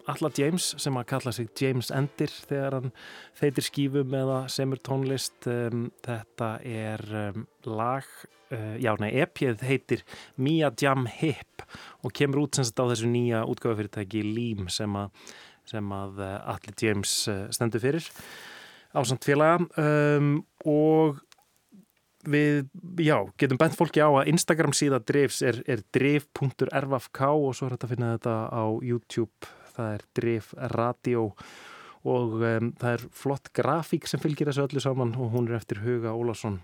[0.09, 2.94] Alla James sem að kalla sig James Endir þegar hann
[3.37, 5.44] þeitir skífum eða semur tónlist.
[5.44, 8.09] Um, þetta er um, lag,
[8.48, 10.07] uh, já nei, EP-ið heitir
[10.40, 11.66] Mia Jam Hip
[12.00, 15.12] og kemur út semst á þessu nýja útgáðafyrirtæki Lím sem að,
[15.68, 18.09] sem að uh, Alla James uh, stendur fyrir
[18.94, 19.59] ásand félaga
[20.70, 21.23] og
[22.30, 22.64] við,
[23.02, 27.76] já, getum bent fólki á að Instagram síða drifs er, er drif.rfk og svo er
[27.76, 31.28] þetta að finna þetta á YouTube, það er drif radio
[32.04, 35.80] og um, það er flott grafík sem fylgir þessu öllu saman og hún er eftir
[35.84, 36.60] Huga Ólásson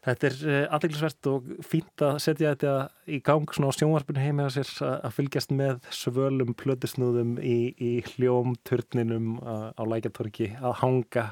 [0.00, 2.74] Þetta er uh, aðeinsvært og fínt að setja þetta
[3.12, 7.90] í gang svona á sjónvarpinu heim eða sér að fylgjast með svölum plötusnúðum í, í
[8.14, 11.26] hljóm turninum á lækjartorki að hanga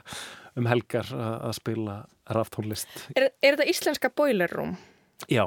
[0.59, 1.99] um helgar að spila
[2.35, 2.89] raftónlist.
[3.17, 4.75] Er, er þetta íslenska boiler room?
[5.31, 5.45] Já,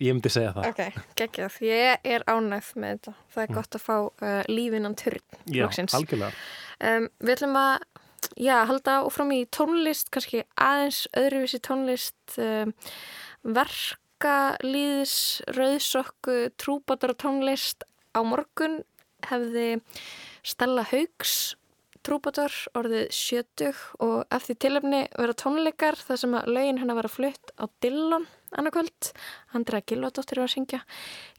[0.00, 0.68] ég myndi segja það.
[0.70, 1.56] Ok, geggjað.
[1.66, 3.14] Ég er ánægð með þetta.
[3.34, 3.58] Það er mm.
[3.58, 5.24] gott að fá uh, lífinan turn.
[5.46, 5.96] Já, loksins.
[5.98, 6.44] algjörlega.
[6.80, 7.74] Um, við ætlum að
[8.40, 12.74] já, halda áfram í tónlist, kannski aðeins öðruvísi tónlist, um,
[13.58, 15.16] verkalýðis,
[15.56, 17.84] rauðsokku, trúbátar tónlist
[18.16, 18.80] á morgun
[19.28, 19.80] hefði
[20.46, 21.54] Stella Haugs
[22.06, 27.16] Trúbador orðið 70 og eftir tilöfni vera tónleikar þar sem að lögin hennar var að
[27.18, 28.24] flutt á Dillon
[28.56, 29.10] annarkvöld,
[29.52, 30.80] Andra Gilvardóttir var að syngja.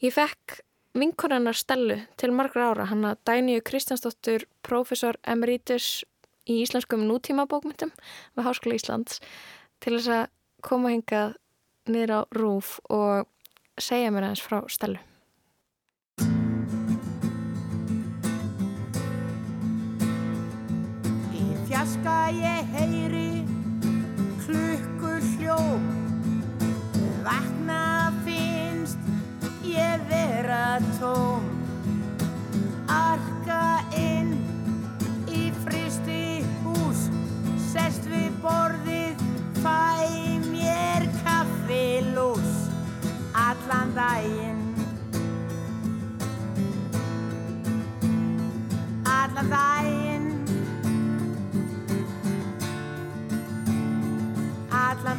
[0.05, 0.61] Ég fekk
[0.97, 6.03] vinkonarnar Stellu til margra ára, hann að Dænju Kristjánsdóttir, profesor emeritus
[6.45, 7.93] í íslenskum nútímabókmyndum
[8.37, 9.21] við Háskóla Íslands
[9.81, 10.25] til þess að
[10.65, 11.37] koma hingað
[11.89, 13.25] niður á rúf og
[13.81, 15.01] segja mér aðeins frá Stellu.
[21.81, 23.41] Í fjaska ég heyri
[24.43, 25.87] klukku hljóm
[27.25, 29.01] Vakna finnst
[29.65, 31.30] ég vera tóm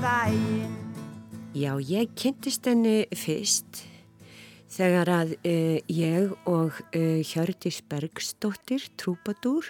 [0.02, 0.72] Daginn
[1.54, 3.84] Já, ég kynntist henni fyrst
[4.72, 9.68] þegar að uh, ég og uh, Hjördis Bergsdóttir, trúpadúr,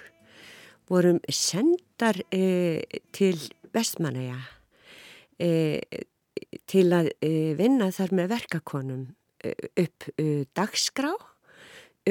[0.88, 2.80] vorum sendar uh,
[3.12, 3.36] til
[3.76, 4.38] Vestmanæja
[6.70, 7.08] til að
[7.58, 9.06] vinna þar með verkakonum
[9.82, 10.04] upp
[10.54, 11.10] dagskrá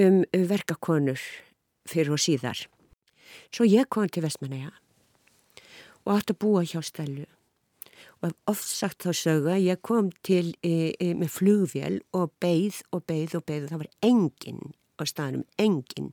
[0.02, 1.22] um verkakonur
[1.88, 2.66] fyrir og síðar.
[3.54, 4.74] Svo ég kom til Vestmanæja
[6.04, 7.30] og átti að búa hjá stælu
[8.22, 13.06] og oft sagt þá sögða ég kom til e, e, með flugvél og beigð og
[13.10, 14.62] beigð og beigð og það var enginn
[15.02, 16.12] á staðnum, enginn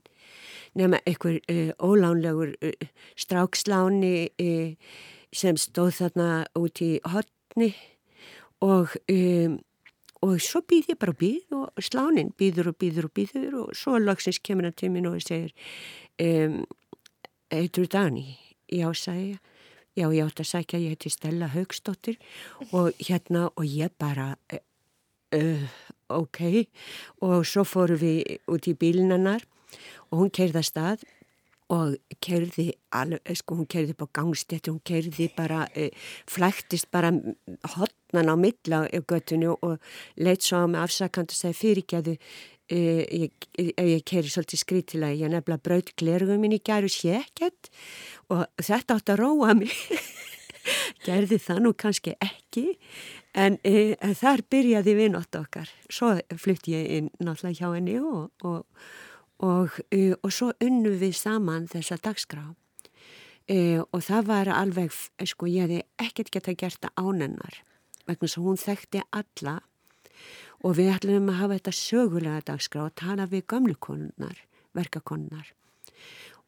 [0.77, 2.73] nema einhver e, ólánlegur e,
[3.19, 4.49] stráksláni e,
[5.35, 7.73] sem stóð þarna út í hotni
[8.65, 9.59] og e,
[10.25, 14.01] og svo býð ég bara býð og slánin býður og býður og býður og svo
[14.01, 15.53] lagsins kemur hann til minn og segir
[17.49, 18.35] Eitur Dani,
[18.67, 19.48] já sagði ég
[19.99, 22.15] Já, ég átti að sækja, ég heiti Stella Haugstóttir
[22.71, 24.29] og hérna og ég bara,
[25.35, 25.63] uh,
[26.15, 26.39] ok,
[27.25, 29.43] og svo fórum við út í bílinannar
[30.07, 31.03] og hún kerði að stað
[31.75, 37.11] og kerði, alveg, sko, hún kerði upp á gangstétti, hún kerði bara, uh, flæktist bara
[37.75, 39.83] hotnan á milla á göttinu og
[40.15, 45.25] leitt svo á mig afsakand og sagði fyrirgæðu, uh, ég, ég, ég kerði svolítið skrítilega,
[45.25, 47.73] ég nefnilega braut glerugum minn í gæru sékett
[48.33, 49.73] og þetta átt að róa mig.
[51.07, 52.65] Gerði það nú kannski ekki.
[53.37, 55.69] En e, þar byrjaði vinnótt okkar.
[55.89, 58.65] Svo flytti ég inn náttúrulega hjá henni og og,
[59.45, 62.43] og, e, og svo unnu við saman þessa dagskrá.
[63.49, 64.93] E, og það var alveg
[65.25, 67.63] sko ég hefði ekkert gett að gert það ánennar
[68.09, 69.59] vegna svo hún þekkti alla.
[70.59, 74.43] Og við ætlum að hafa þetta sögulega dagskrá og tala við gömlukonunnar
[74.75, 75.53] verkakonunnar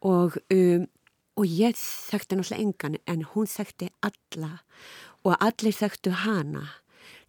[0.02, 0.88] og um
[1.42, 4.54] og ég þekkti náttúrulega engan en hún þekkti alla.
[5.26, 6.68] Og allir þekktu hana.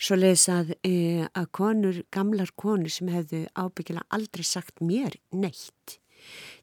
[0.02, 5.98] Svo leiðis að, e, að konur, gamlar konur sem hefðu ábyggilega aldrei sagt mér neitt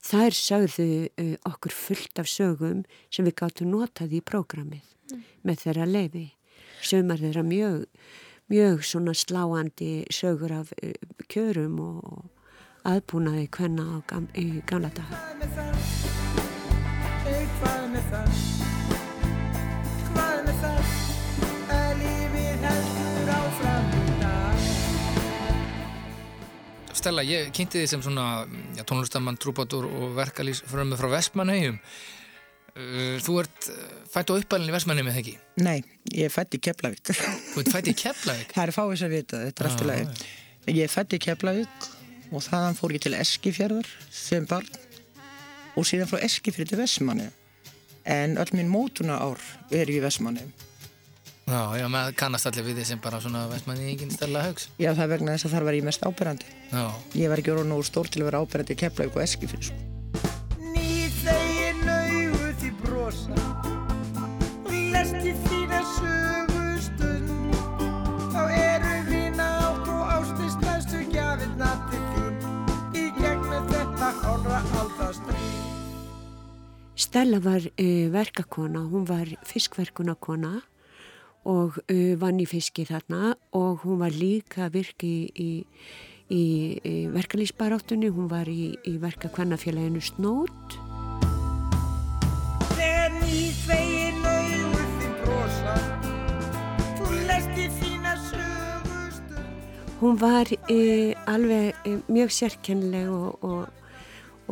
[0.05, 0.87] þær sögðu
[1.19, 5.23] e, okkur fullt af sögum sem við gáttum notaði í prógramið mm.
[5.47, 6.25] með þeirra leiði
[6.79, 7.85] sögumar þeirra mjög
[8.49, 10.93] mjög svona sláandi sögur af e,
[11.27, 14.31] kjörum og aðbúnaði hvenna á gam,
[14.69, 16.18] gamla dagar
[17.59, 18.27] hvað með það
[20.09, 20.93] hvað með það
[21.75, 24.69] að lífið heldur áfram í dag?
[26.99, 28.27] Stella, ég kynnti þið sem svona
[28.77, 33.79] já, tónlistamann, trúbátur og verkalýs frömmu frá Vestmannhegjum uh, Þú ert uh,
[34.11, 35.35] fætt á uppalinn í Vestmannhegjum eða ekki?
[35.63, 35.79] Nei,
[36.15, 37.03] ég er fætt í Keflavík.
[37.11, 38.51] Þú ert fætt í Keflavík?
[38.55, 40.29] Það er fáið sem vita, þetta er alltaf lagi.
[40.69, 41.89] Ég er fætt í Keflavík
[42.29, 44.69] og þaðan fór ég til Eskifjörðar sem barn
[45.79, 47.38] og síðan frá Eskifjörði til Vestmannhegjum
[48.09, 49.41] en öll mín mótuna ár
[49.71, 50.47] er í Vestmanni
[51.49, 54.91] Já, já, maður kannast allir við því sem bara svona Vestmanni enginn stella högs Já,
[54.91, 56.51] það er vegna þess að þar var ég mest áberandi.
[56.69, 56.83] Já.
[57.17, 59.88] Ég var ekki orðin úr stór til að vera áberandi í Keflavík og Eskifjörð sko.
[77.09, 80.59] Stella var uh, verkakona, hún var fiskverkunakona
[81.49, 85.47] og uh, vann í fiski þarna og hún var líka virki í,
[86.29, 86.43] í,
[86.85, 90.77] í verkalýsbaráttunni, hún var í, í verkakvennafélaginu Snót.
[92.75, 95.75] Þegar nýtt veginn auður þinn brosa,
[97.01, 99.43] þú lesti þína sögustund.
[100.05, 103.67] Hún var uh, alveg mjög sérkennileg og, og,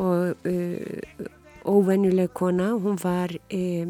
[0.02, 1.34] og
[1.68, 3.86] óvennuleg kona, hún var, e,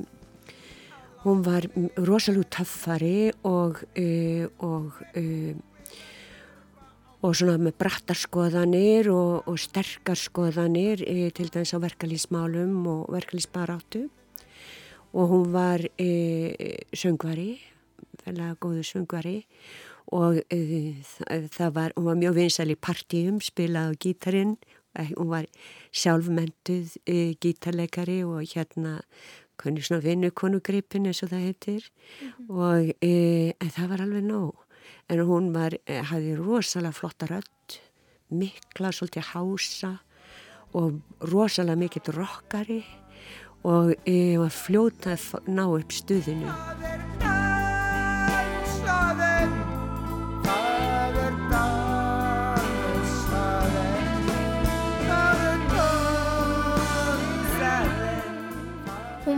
[1.24, 5.54] hún var rosalega töffari og, e, og, e,
[7.22, 11.02] og svona með brattarskoðanir og, og sterkarskoðanir
[11.34, 14.08] til dæmis á verkalýsmálum og verkalýsbaráttu
[15.14, 15.80] og hún var
[16.92, 17.56] söngvari,
[18.24, 19.38] vel að góðu söngvari.
[20.14, 21.08] Og uh,
[21.52, 24.54] það var, hún var mjög vinsal í partíum, spilað á gítarin,
[25.16, 25.48] hún var
[25.92, 28.98] sjálfmentuð uh, gítarleikari og hérna
[29.58, 31.82] konni svona vinnukonugripin eins og það heitir.
[31.88, 32.50] Mm -hmm.
[32.50, 34.54] og uh, en það var alveg nóg.
[35.08, 37.80] En hún var, hafði rosalega flotta rödd,
[38.30, 39.98] mikla svolítið hása
[40.72, 42.84] og rosalega mikill rockari
[43.64, 43.94] og
[44.38, 46.52] var fljótað að ná upp stuðinu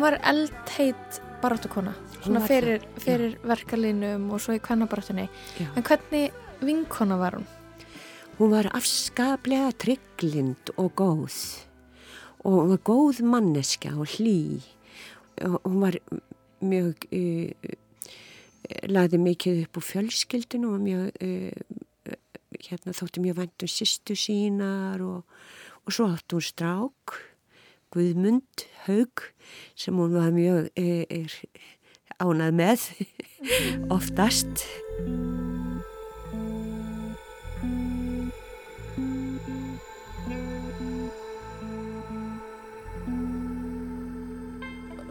[0.01, 1.91] Hún var eldheit barátukona
[2.23, 5.27] svona fyrir, fyrir verkalínum og svo í kvennabarátunni
[5.61, 6.31] en hvernig
[6.65, 7.45] vinkona var hún?
[8.39, 11.37] Hún var afskaplega trygglind og góð
[12.47, 14.65] og hún var góð manneska og hlý.
[15.45, 16.01] Og hún var
[16.65, 17.53] mjög uh,
[18.89, 22.17] laði mikið upp úr fjölskyldinu og mjög uh,
[22.57, 25.29] hérna, þótti mjög vænt um sýstu sínar og,
[25.85, 27.21] og svo átti hún strák
[27.91, 29.25] Guðmund Haug
[29.75, 31.33] sem hún var mjög er, er,
[32.23, 32.85] ánað með
[33.97, 34.63] oftast.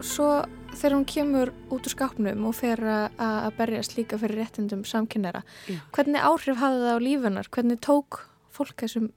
[0.00, 0.30] Svo
[0.72, 5.44] þegar hún kemur út úr skápnum og fer að berjast líka fyrir réttindum samkynnera,
[5.92, 7.52] hvernig áhrif hafði það á lífunar?
[7.52, 8.22] Hvernig tók
[8.56, 9.12] fólk þessum,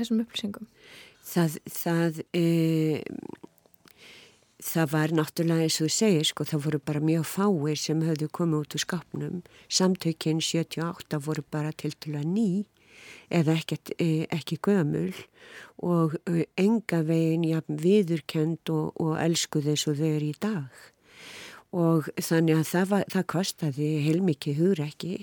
[0.00, 0.72] þessum upplýsingum?
[1.24, 3.02] Það það, e,
[4.62, 8.28] það var náttúrulega eins og þú segir sko það voru bara mjög fáir sem höfðu
[8.32, 12.50] komið út úr skapnum samtökinn 78 voru bara til að ný
[13.32, 15.12] eða ekkert, e, ekki gömul.
[15.82, 20.82] Og e, enga veginn ja, viðurkend og, og elsku þess og þau eru í dag.
[21.72, 25.14] Og þannig að það, var, það kostiði heilmikið hugrekki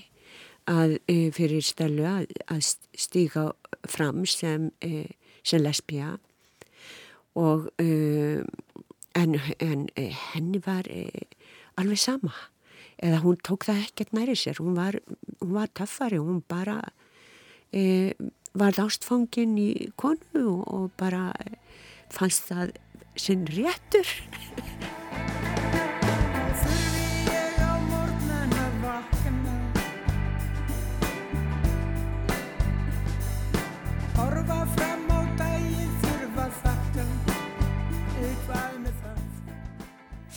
[0.69, 2.65] að e, fyrir stelu að, að
[2.97, 3.49] stíga
[3.89, 5.05] fram sem e,
[5.43, 6.17] sem lesbija
[7.39, 8.41] og uh,
[9.15, 11.21] en, en eh, henni var uh,
[11.79, 12.33] alveg sama.
[12.99, 14.59] Eða hún tók það ekkert næri sér.
[14.59, 14.99] Hún var,
[15.39, 16.81] hún var taffari hún bara
[17.71, 18.11] uh,
[18.53, 21.29] var ástfangin í konu og, og bara
[22.11, 22.73] fannst það
[23.19, 24.07] sinn réttur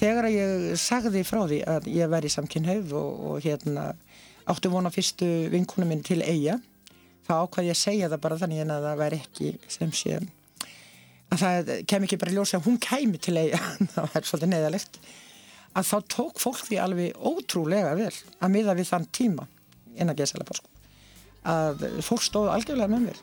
[0.03, 3.93] þegar ég sagði frá því að ég væri samkynhaug og, og hérna
[4.51, 6.59] áttu vona fyrstu vinkunum minn til eiga
[7.27, 10.17] þá ákvaði ég að segja það bara þannig að það væri ekki sem sé
[11.33, 13.61] að það kem ekki bara ljósa að hún kæmi til eiga
[13.95, 14.99] það var svolítið neðalegt
[15.73, 19.47] að þá tók fólk því alveg ótrúlega vel að miða við þann tíma
[19.95, 20.69] innan geðsæla sko.
[21.47, 23.19] að fólk stóðu algjörlega með mér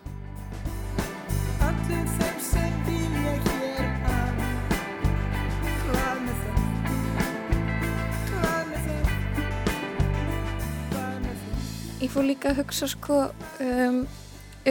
[11.99, 13.15] Ég fór líka að hugsa sko
[13.59, 13.95] um,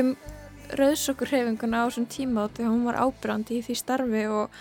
[0.01, 0.07] um
[0.81, 4.55] rauðsokkurhefinguna á þessum tíma átti að hún var ábrandi í því starfi og,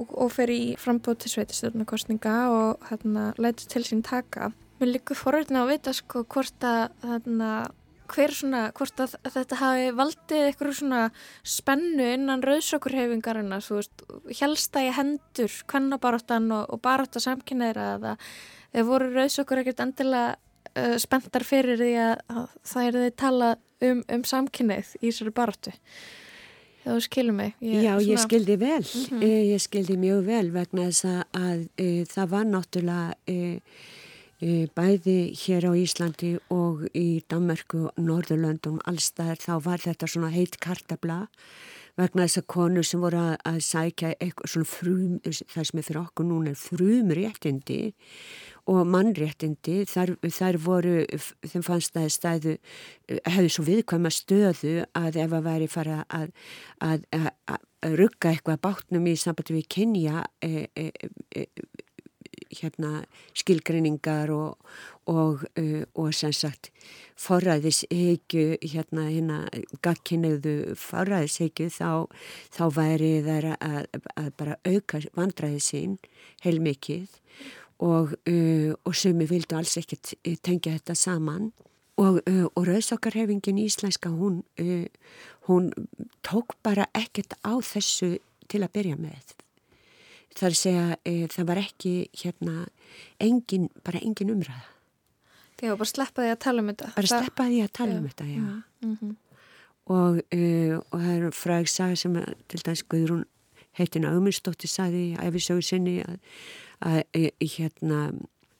[0.00, 4.48] og, og fer í frambóð til sveitistöðunarkostninga og hérna læti til sín taka.
[4.80, 7.50] Mér líka forverðin að vita sko hvort að hérna
[8.14, 11.02] hver svona, hvort að þetta hafi valdið eitthvað svona
[11.44, 14.08] spennu innan rauðsokkurhefingarina, þú veist,
[14.40, 18.16] helsta í hendur, kvennabaráttan og, og barátta samkynneira eða
[18.88, 20.36] voru rauðsokkur ekkert endilega
[20.74, 23.50] uh, spenntar fyrir því að, að það er því tala
[23.86, 25.74] um, um samkynnið í þessari baratu
[26.86, 27.54] þá skilum mig.
[27.60, 28.08] Ég, Já, svona...
[28.12, 28.82] ég skildi vel.
[28.82, 29.22] Mm -hmm.
[29.52, 33.60] ég skildi mjög vel vegna þess að, að e, það var náttúrulega e,
[34.40, 40.30] e, bæði hér á Íslandi og í Danmarku og Norðurlöndum allstaðar þá var þetta svona
[40.30, 41.26] heit kartabla
[41.96, 45.86] vegna þess að konur sem voru að, að sækja eitthvað svona frum, það sem er
[45.88, 47.80] fyrir okkur núna frum réttindi
[48.66, 49.78] og mannréttindi.
[49.90, 50.96] Þar, þar voru,
[51.46, 52.56] þeim fannst að stæðu,
[53.30, 56.34] hefðu svo viðkvæma stöðu að ef að væri fara að,
[56.82, 57.06] að,
[57.46, 60.90] að rugga eitthvað bátnum í sambandi við kynja e, e,
[61.36, 61.46] e,
[62.62, 63.04] hérna,
[63.36, 64.56] skilgreiningar og,
[65.06, 66.70] og, uh, og sem sagt
[67.20, 69.38] forræðishyggju hérna hérna
[69.84, 72.08] gagkinnauðu forræðishyggju þá,
[72.52, 73.84] þá væri þær að,
[74.16, 75.96] að bara auka vandræði sín
[76.44, 77.20] heilmikið
[77.78, 81.50] og, uh, og sumi vildu alls ekkert tengja þetta saman.
[81.96, 84.84] Og, uh, og rauðsokkarhefingin íslenska hún, uh,
[85.48, 85.72] hún
[86.20, 89.32] tók bara ekkert á þessu til að byrja með
[90.36, 92.56] það er að segja uh, það var ekki hérna
[93.22, 94.66] engin, bara engin umræða.
[95.56, 96.90] Það var bara sleppaði að tala um þetta.
[96.96, 98.42] Bara sleppaði að tala um þetta, já.
[98.84, 99.14] Mm -hmm.
[99.86, 100.20] og,
[100.92, 103.24] og það er fræg saga sem til dæs Guðrún
[103.76, 106.18] heitina Ögmundsdóttir saði að ef við sögur sinni að
[106.84, 107.02] að,
[107.40, 108.00] hérna,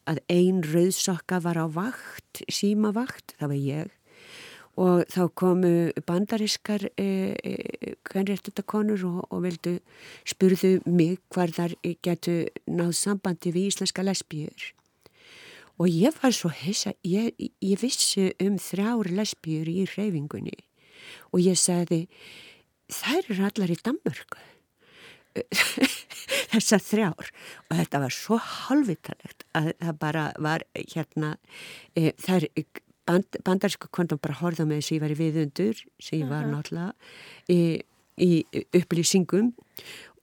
[0.09, 3.95] að ein rauðsokka var á vakt, símavakt, það var ég
[4.77, 5.73] og þá komu
[6.07, 7.35] bandariskar eh,
[8.11, 9.77] hvernréttutakonur og, og vildu
[10.29, 14.73] spurðu mig hvar þar getu náð sambandi við íslenska lesbíur.
[15.77, 20.57] Og ég var svo hessa, ég, ég vissi um þrjári lesbíur í reyfingunni
[21.33, 22.07] og ég sagði
[22.93, 24.45] þær eru allar í Danmörku.
[26.53, 27.31] Þessar þrjár.
[27.69, 31.35] Og þetta var svo halvitalegt að það bara var hérna
[31.93, 32.49] e, þær
[33.07, 36.45] band, bandarsku kontum bara horða með þess að ég var í viðundur sem ég var
[36.45, 36.55] -huh.
[36.55, 36.93] náttúrulega
[37.49, 37.61] í,
[38.17, 39.53] í upplýsingum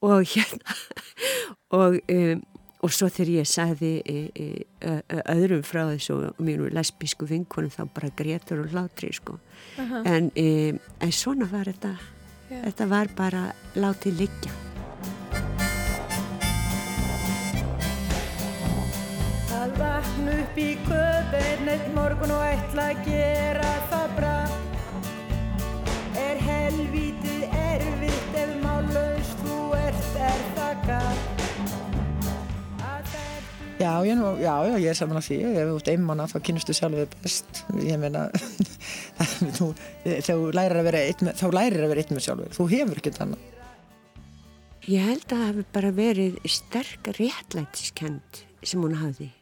[0.04, 0.76] og hérna
[1.80, 2.42] og um,
[2.84, 4.96] og svo þegar ég sagði e, e,
[5.32, 10.02] öðrum frá þessu og mínu lesbísku vinkunum þá bara gretur og látri sko uh -huh.
[10.04, 11.96] en, e, en svona var þetta
[12.50, 12.64] yeah.
[12.64, 14.63] þetta var bara látið liggja
[20.54, 24.34] upp í köpinn eitt morgun og ætla að gera það bra.
[26.20, 31.30] Er helvítið erfitt ef málaust þú ert er það gaf
[33.74, 35.38] Já, ég, nú, já, já, ég er saman að því.
[35.50, 37.64] Ef þú ert einmann þá kynustu sjálfur best.
[37.82, 38.28] Ég meina
[39.58, 39.72] þú,
[40.06, 43.02] þá lærir að vera einn með, þá lærir að vera einn með sjálfur, þú hefur
[43.02, 43.50] ekkert annað.
[44.84, 49.32] Ég held að það hefur bara verið sterk réttlætiskend sem hún hafði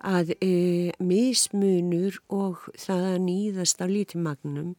[0.00, 4.74] að e, mismunur og það að nýðast á lítimagnum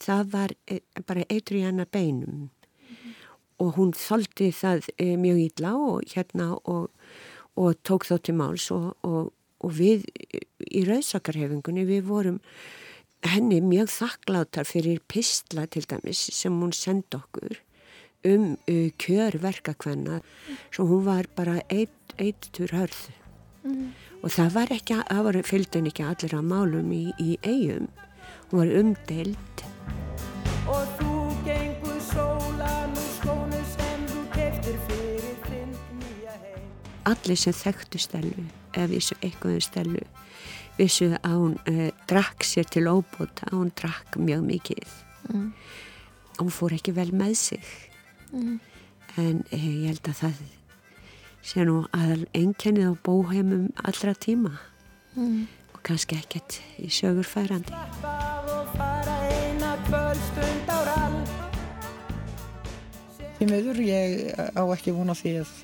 [0.00, 3.14] það var e, bara eitru í hana beinum mm -hmm.
[3.58, 6.90] og hún þóldi það e, mjög ítla og hérna og,
[7.56, 10.04] og tók þá til máls og, og, og við
[10.60, 12.40] í rauðsakarhefingunni við vorum
[13.22, 17.62] henni mjög þakklátar fyrir pistla til dæmis sem hún sendi okkur
[18.24, 20.20] um uh, kjörverkakvenna
[20.70, 23.25] svo hún var bara eitt, eitt tur hörð
[23.66, 27.88] mm og það var ekki, það var fylgdun ekki allir að málum í, í eigum
[28.50, 29.62] hún var umdeild.
[30.66, 31.12] Og þú
[31.46, 36.68] gengur sólan úr skónu sem þú keftir fyrir þinn nýja heim.
[37.12, 40.04] Allir sem þekktu stelu eða vissu eitthvað um stelu
[40.76, 45.02] vissu að hún eh, drakk sér til óbúta, hún drakk mjög mikið.
[45.26, 45.50] Mm.
[46.38, 47.74] hún fór ekki vel með sig.
[48.30, 48.58] Mm.
[49.16, 50.40] en eh, ég held að það
[51.46, 54.56] sé nú aðal einkennið á bóheimum allra tíma
[55.14, 55.44] mm.
[55.76, 57.70] og kannski ekkert í sögur færandi.
[63.36, 65.54] Því meður ég á ekki vona því að,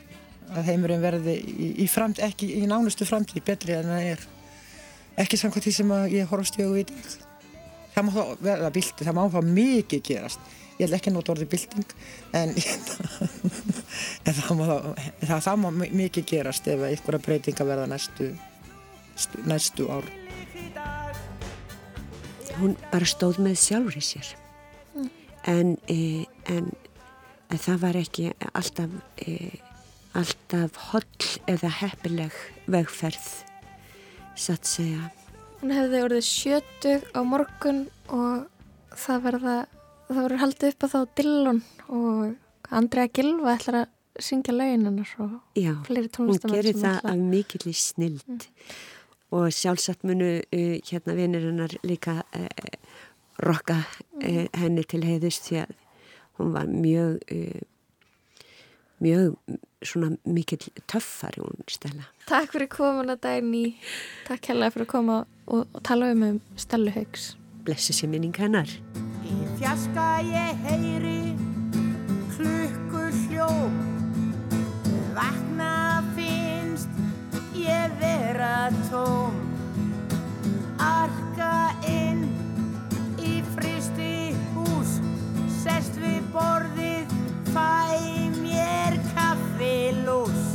[0.53, 4.26] að heimurinn verði í, í, framt, ekki, í nánustu framtíð betri en það er
[5.24, 7.30] ekki samkvæmt því sem ég horfst í auðvitað í dag.
[7.93, 10.53] Það má þá verða bildi, það má þá mikið gerast
[10.83, 11.95] ég held ekki að nota orðið bilding
[12.39, 12.55] en,
[14.26, 14.66] en það, má,
[15.22, 15.68] það, það má
[16.03, 18.30] mikið gerast ef einhverja breytinga verða næstu,
[19.49, 20.09] næstu ár.
[22.59, 24.33] Hún bara stóð með sjálfur í sér.
[24.93, 25.11] Mm.
[25.49, 26.01] en, e,
[26.53, 26.72] en,
[27.49, 29.39] en það var ekki alltaf e,
[30.18, 32.37] alltaf holl eða heppileg
[32.70, 33.28] vegferð
[34.37, 35.09] satt segja.
[35.62, 38.49] Hún hefði orðið sjötug á morgun og
[38.99, 39.57] það verða
[40.13, 45.37] það voru haldið upp á þá Dillon og Andrea Gilva ætlar að syngja launinnar og
[45.57, 46.43] Já, fleiri tónlistamæður.
[46.43, 48.41] Já, hún gerir það af mikill í snild mm.
[49.39, 52.73] og sjálfsagt munu uh, hérna vinnirinnar líka uh,
[53.43, 53.81] rokka
[54.23, 55.77] uh, henni til heiðust því að
[56.41, 57.21] hún var mjög
[59.03, 62.07] mjög svona mikill töffar hún stella.
[62.31, 63.77] Takk fyrir komuna Dæni,
[64.29, 67.33] takk hella fyrir að koma og, og tala um um Stellu Haugs.
[67.67, 68.71] Blessi sér minning hennar.
[69.33, 71.35] Í fjaska ég heyri
[72.35, 73.80] klukkur hljóm
[75.16, 76.89] Vakna finnst
[77.57, 79.37] ég vera tóm.
[80.83, 82.24] Arka inn
[83.20, 84.97] í fristi hús
[85.62, 87.12] Sest við borðið,
[87.53, 88.01] fæ
[88.41, 90.49] mér kaffilús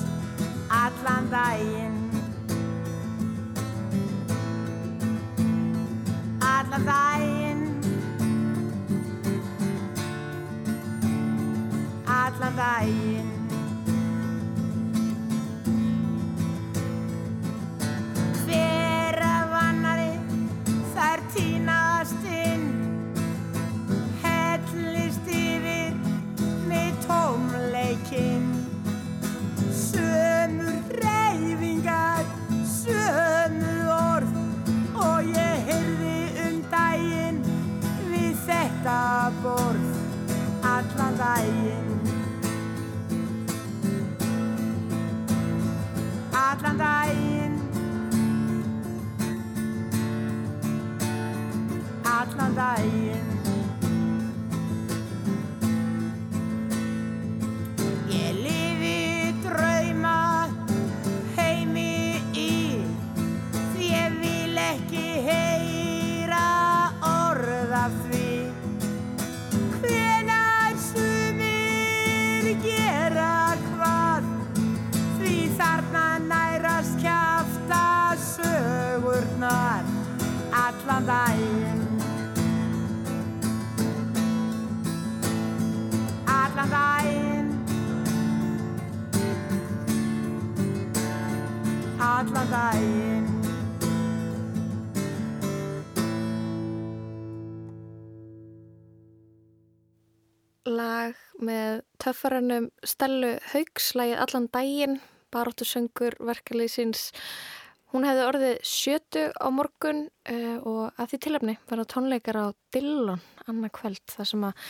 [0.70, 1.96] Allan daginn.
[6.42, 7.47] Allan daginn.
[18.46, 20.16] Hver af annari
[20.96, 22.66] þær tínast inn
[24.24, 25.94] Hellist yfir
[26.66, 28.50] með tómleikinn.
[29.70, 32.26] Sömu reyfingar,
[32.72, 34.34] sömu orð
[35.06, 37.44] Og ég heyrði um daginn
[38.48, 39.02] þetta
[39.44, 39.92] borð
[40.74, 41.87] Allan daginn
[46.48, 47.54] Allan daginn.
[52.06, 53.27] Allan daginn
[102.08, 105.00] með töffarannum Stellu Haugslægið allan daginn,
[105.34, 107.10] baróttu söngur verkefliðsins.
[107.92, 112.46] Hún hefði orðið sjötu á morgun uh, og að því tilöfni var á tónleikar á
[112.72, 114.64] Dillon annað kvöld þar sem að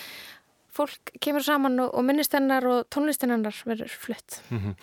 [0.77, 4.41] fólk kemur saman og, og minnist hennar og tónlistin hennar verður flutt.
[4.49, 4.75] Mm -hmm.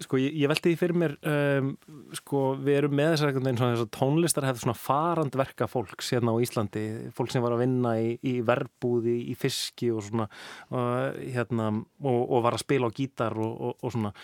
[0.00, 1.72] Sko ég, ég veldi því fyrir mér, um,
[2.16, 6.06] sko við erum með þessar einhvern veginn svona þess að tónlistar hefði svona farandverka fólk
[6.06, 6.86] sérna á Íslandi,
[7.16, 10.28] fólk sem var að vinna í, í verbúði, í fiski og svona
[10.72, 11.70] og, hérna,
[12.02, 14.14] og, og var að spila á gítar og, og svona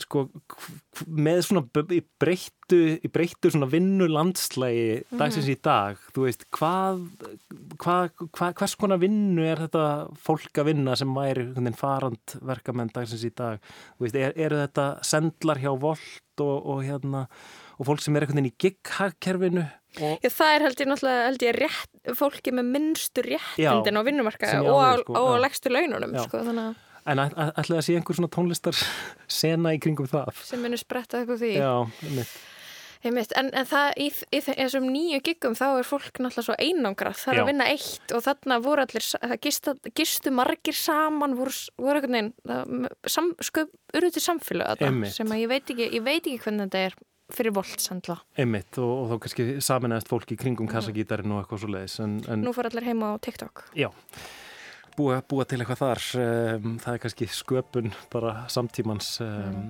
[0.00, 0.24] sko
[1.06, 2.78] með svona breyttu,
[3.12, 7.02] breyttu svona vinnu landslægi dagsins í dag þú veist, hvað,
[7.82, 9.86] hvað, hvað hvers konar vinnu er þetta
[10.22, 13.60] fólk að vinna sem væri farandverkamenn dagsins í dag?
[14.02, 17.26] Veist, er, eru þetta sendlar hjá Volt og, og hérna
[17.78, 21.42] og fólk sem er einhvern veginn í gig-kerfinu Já, það er held ég náttúrulega held
[21.44, 26.14] ég rétt, fólki með minnstur réttindin á vinnumarka og á, sko, á, á legstu laununum,
[26.24, 28.78] sko, þannig að En ætlaði að sé einhver svona tónlistar
[29.30, 30.32] sena í kringum það?
[30.46, 31.52] Sem munir spretta eitthvað því.
[31.58, 31.70] Já,
[32.06, 32.34] einmitt.
[33.02, 33.32] einmitt.
[33.38, 37.16] En, en það í, í þessum nýju giggum þá er fólk náttúrulega svo einangrað.
[37.24, 37.42] Það er Já.
[37.42, 42.14] að vinna eitt og þarna voru allir, það gistu, gistu margir saman, voru, voru eitthvað
[42.14, 46.38] neinn, sam, sko, urðu til samfélag þetta sem að ég veit ekki, ég veit ekki
[46.44, 46.96] hvernig þetta er
[47.32, 48.18] fyrir voldsandla.
[48.38, 51.98] Einmitt og, og þá kannski saminæst fólk í kringum kassagítarinn og eitthvað svo leiðis.
[52.04, 52.42] En, en...
[52.44, 53.66] Nú fór allir heima á TikTok.
[53.74, 53.88] Já
[54.96, 59.60] búa, búa til eitthvað þar um, það er kannski sköpun bara samtímans um,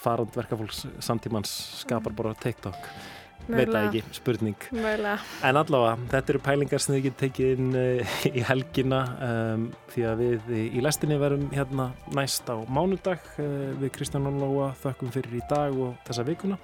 [0.00, 2.78] farandverkafólks samtímans skapar bara TikTok.
[3.50, 4.66] Veit það ekki, spurning.
[4.76, 5.16] Mögulega.
[5.48, 10.06] en allavega, þetta eru pælingar sem þið getur tekið inn uh, í helgina um, því
[10.10, 15.40] að við í lestinni verum hérna næst á mánudag uh, við Kristján Lóa þökkum fyrir
[15.40, 16.60] í dag og þessa vikuna.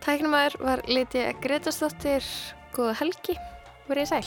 [0.00, 2.24] Tæknumæður var Lítiða Gretastóttir
[2.74, 3.36] Góða helgi,
[3.90, 4.24] verið sæl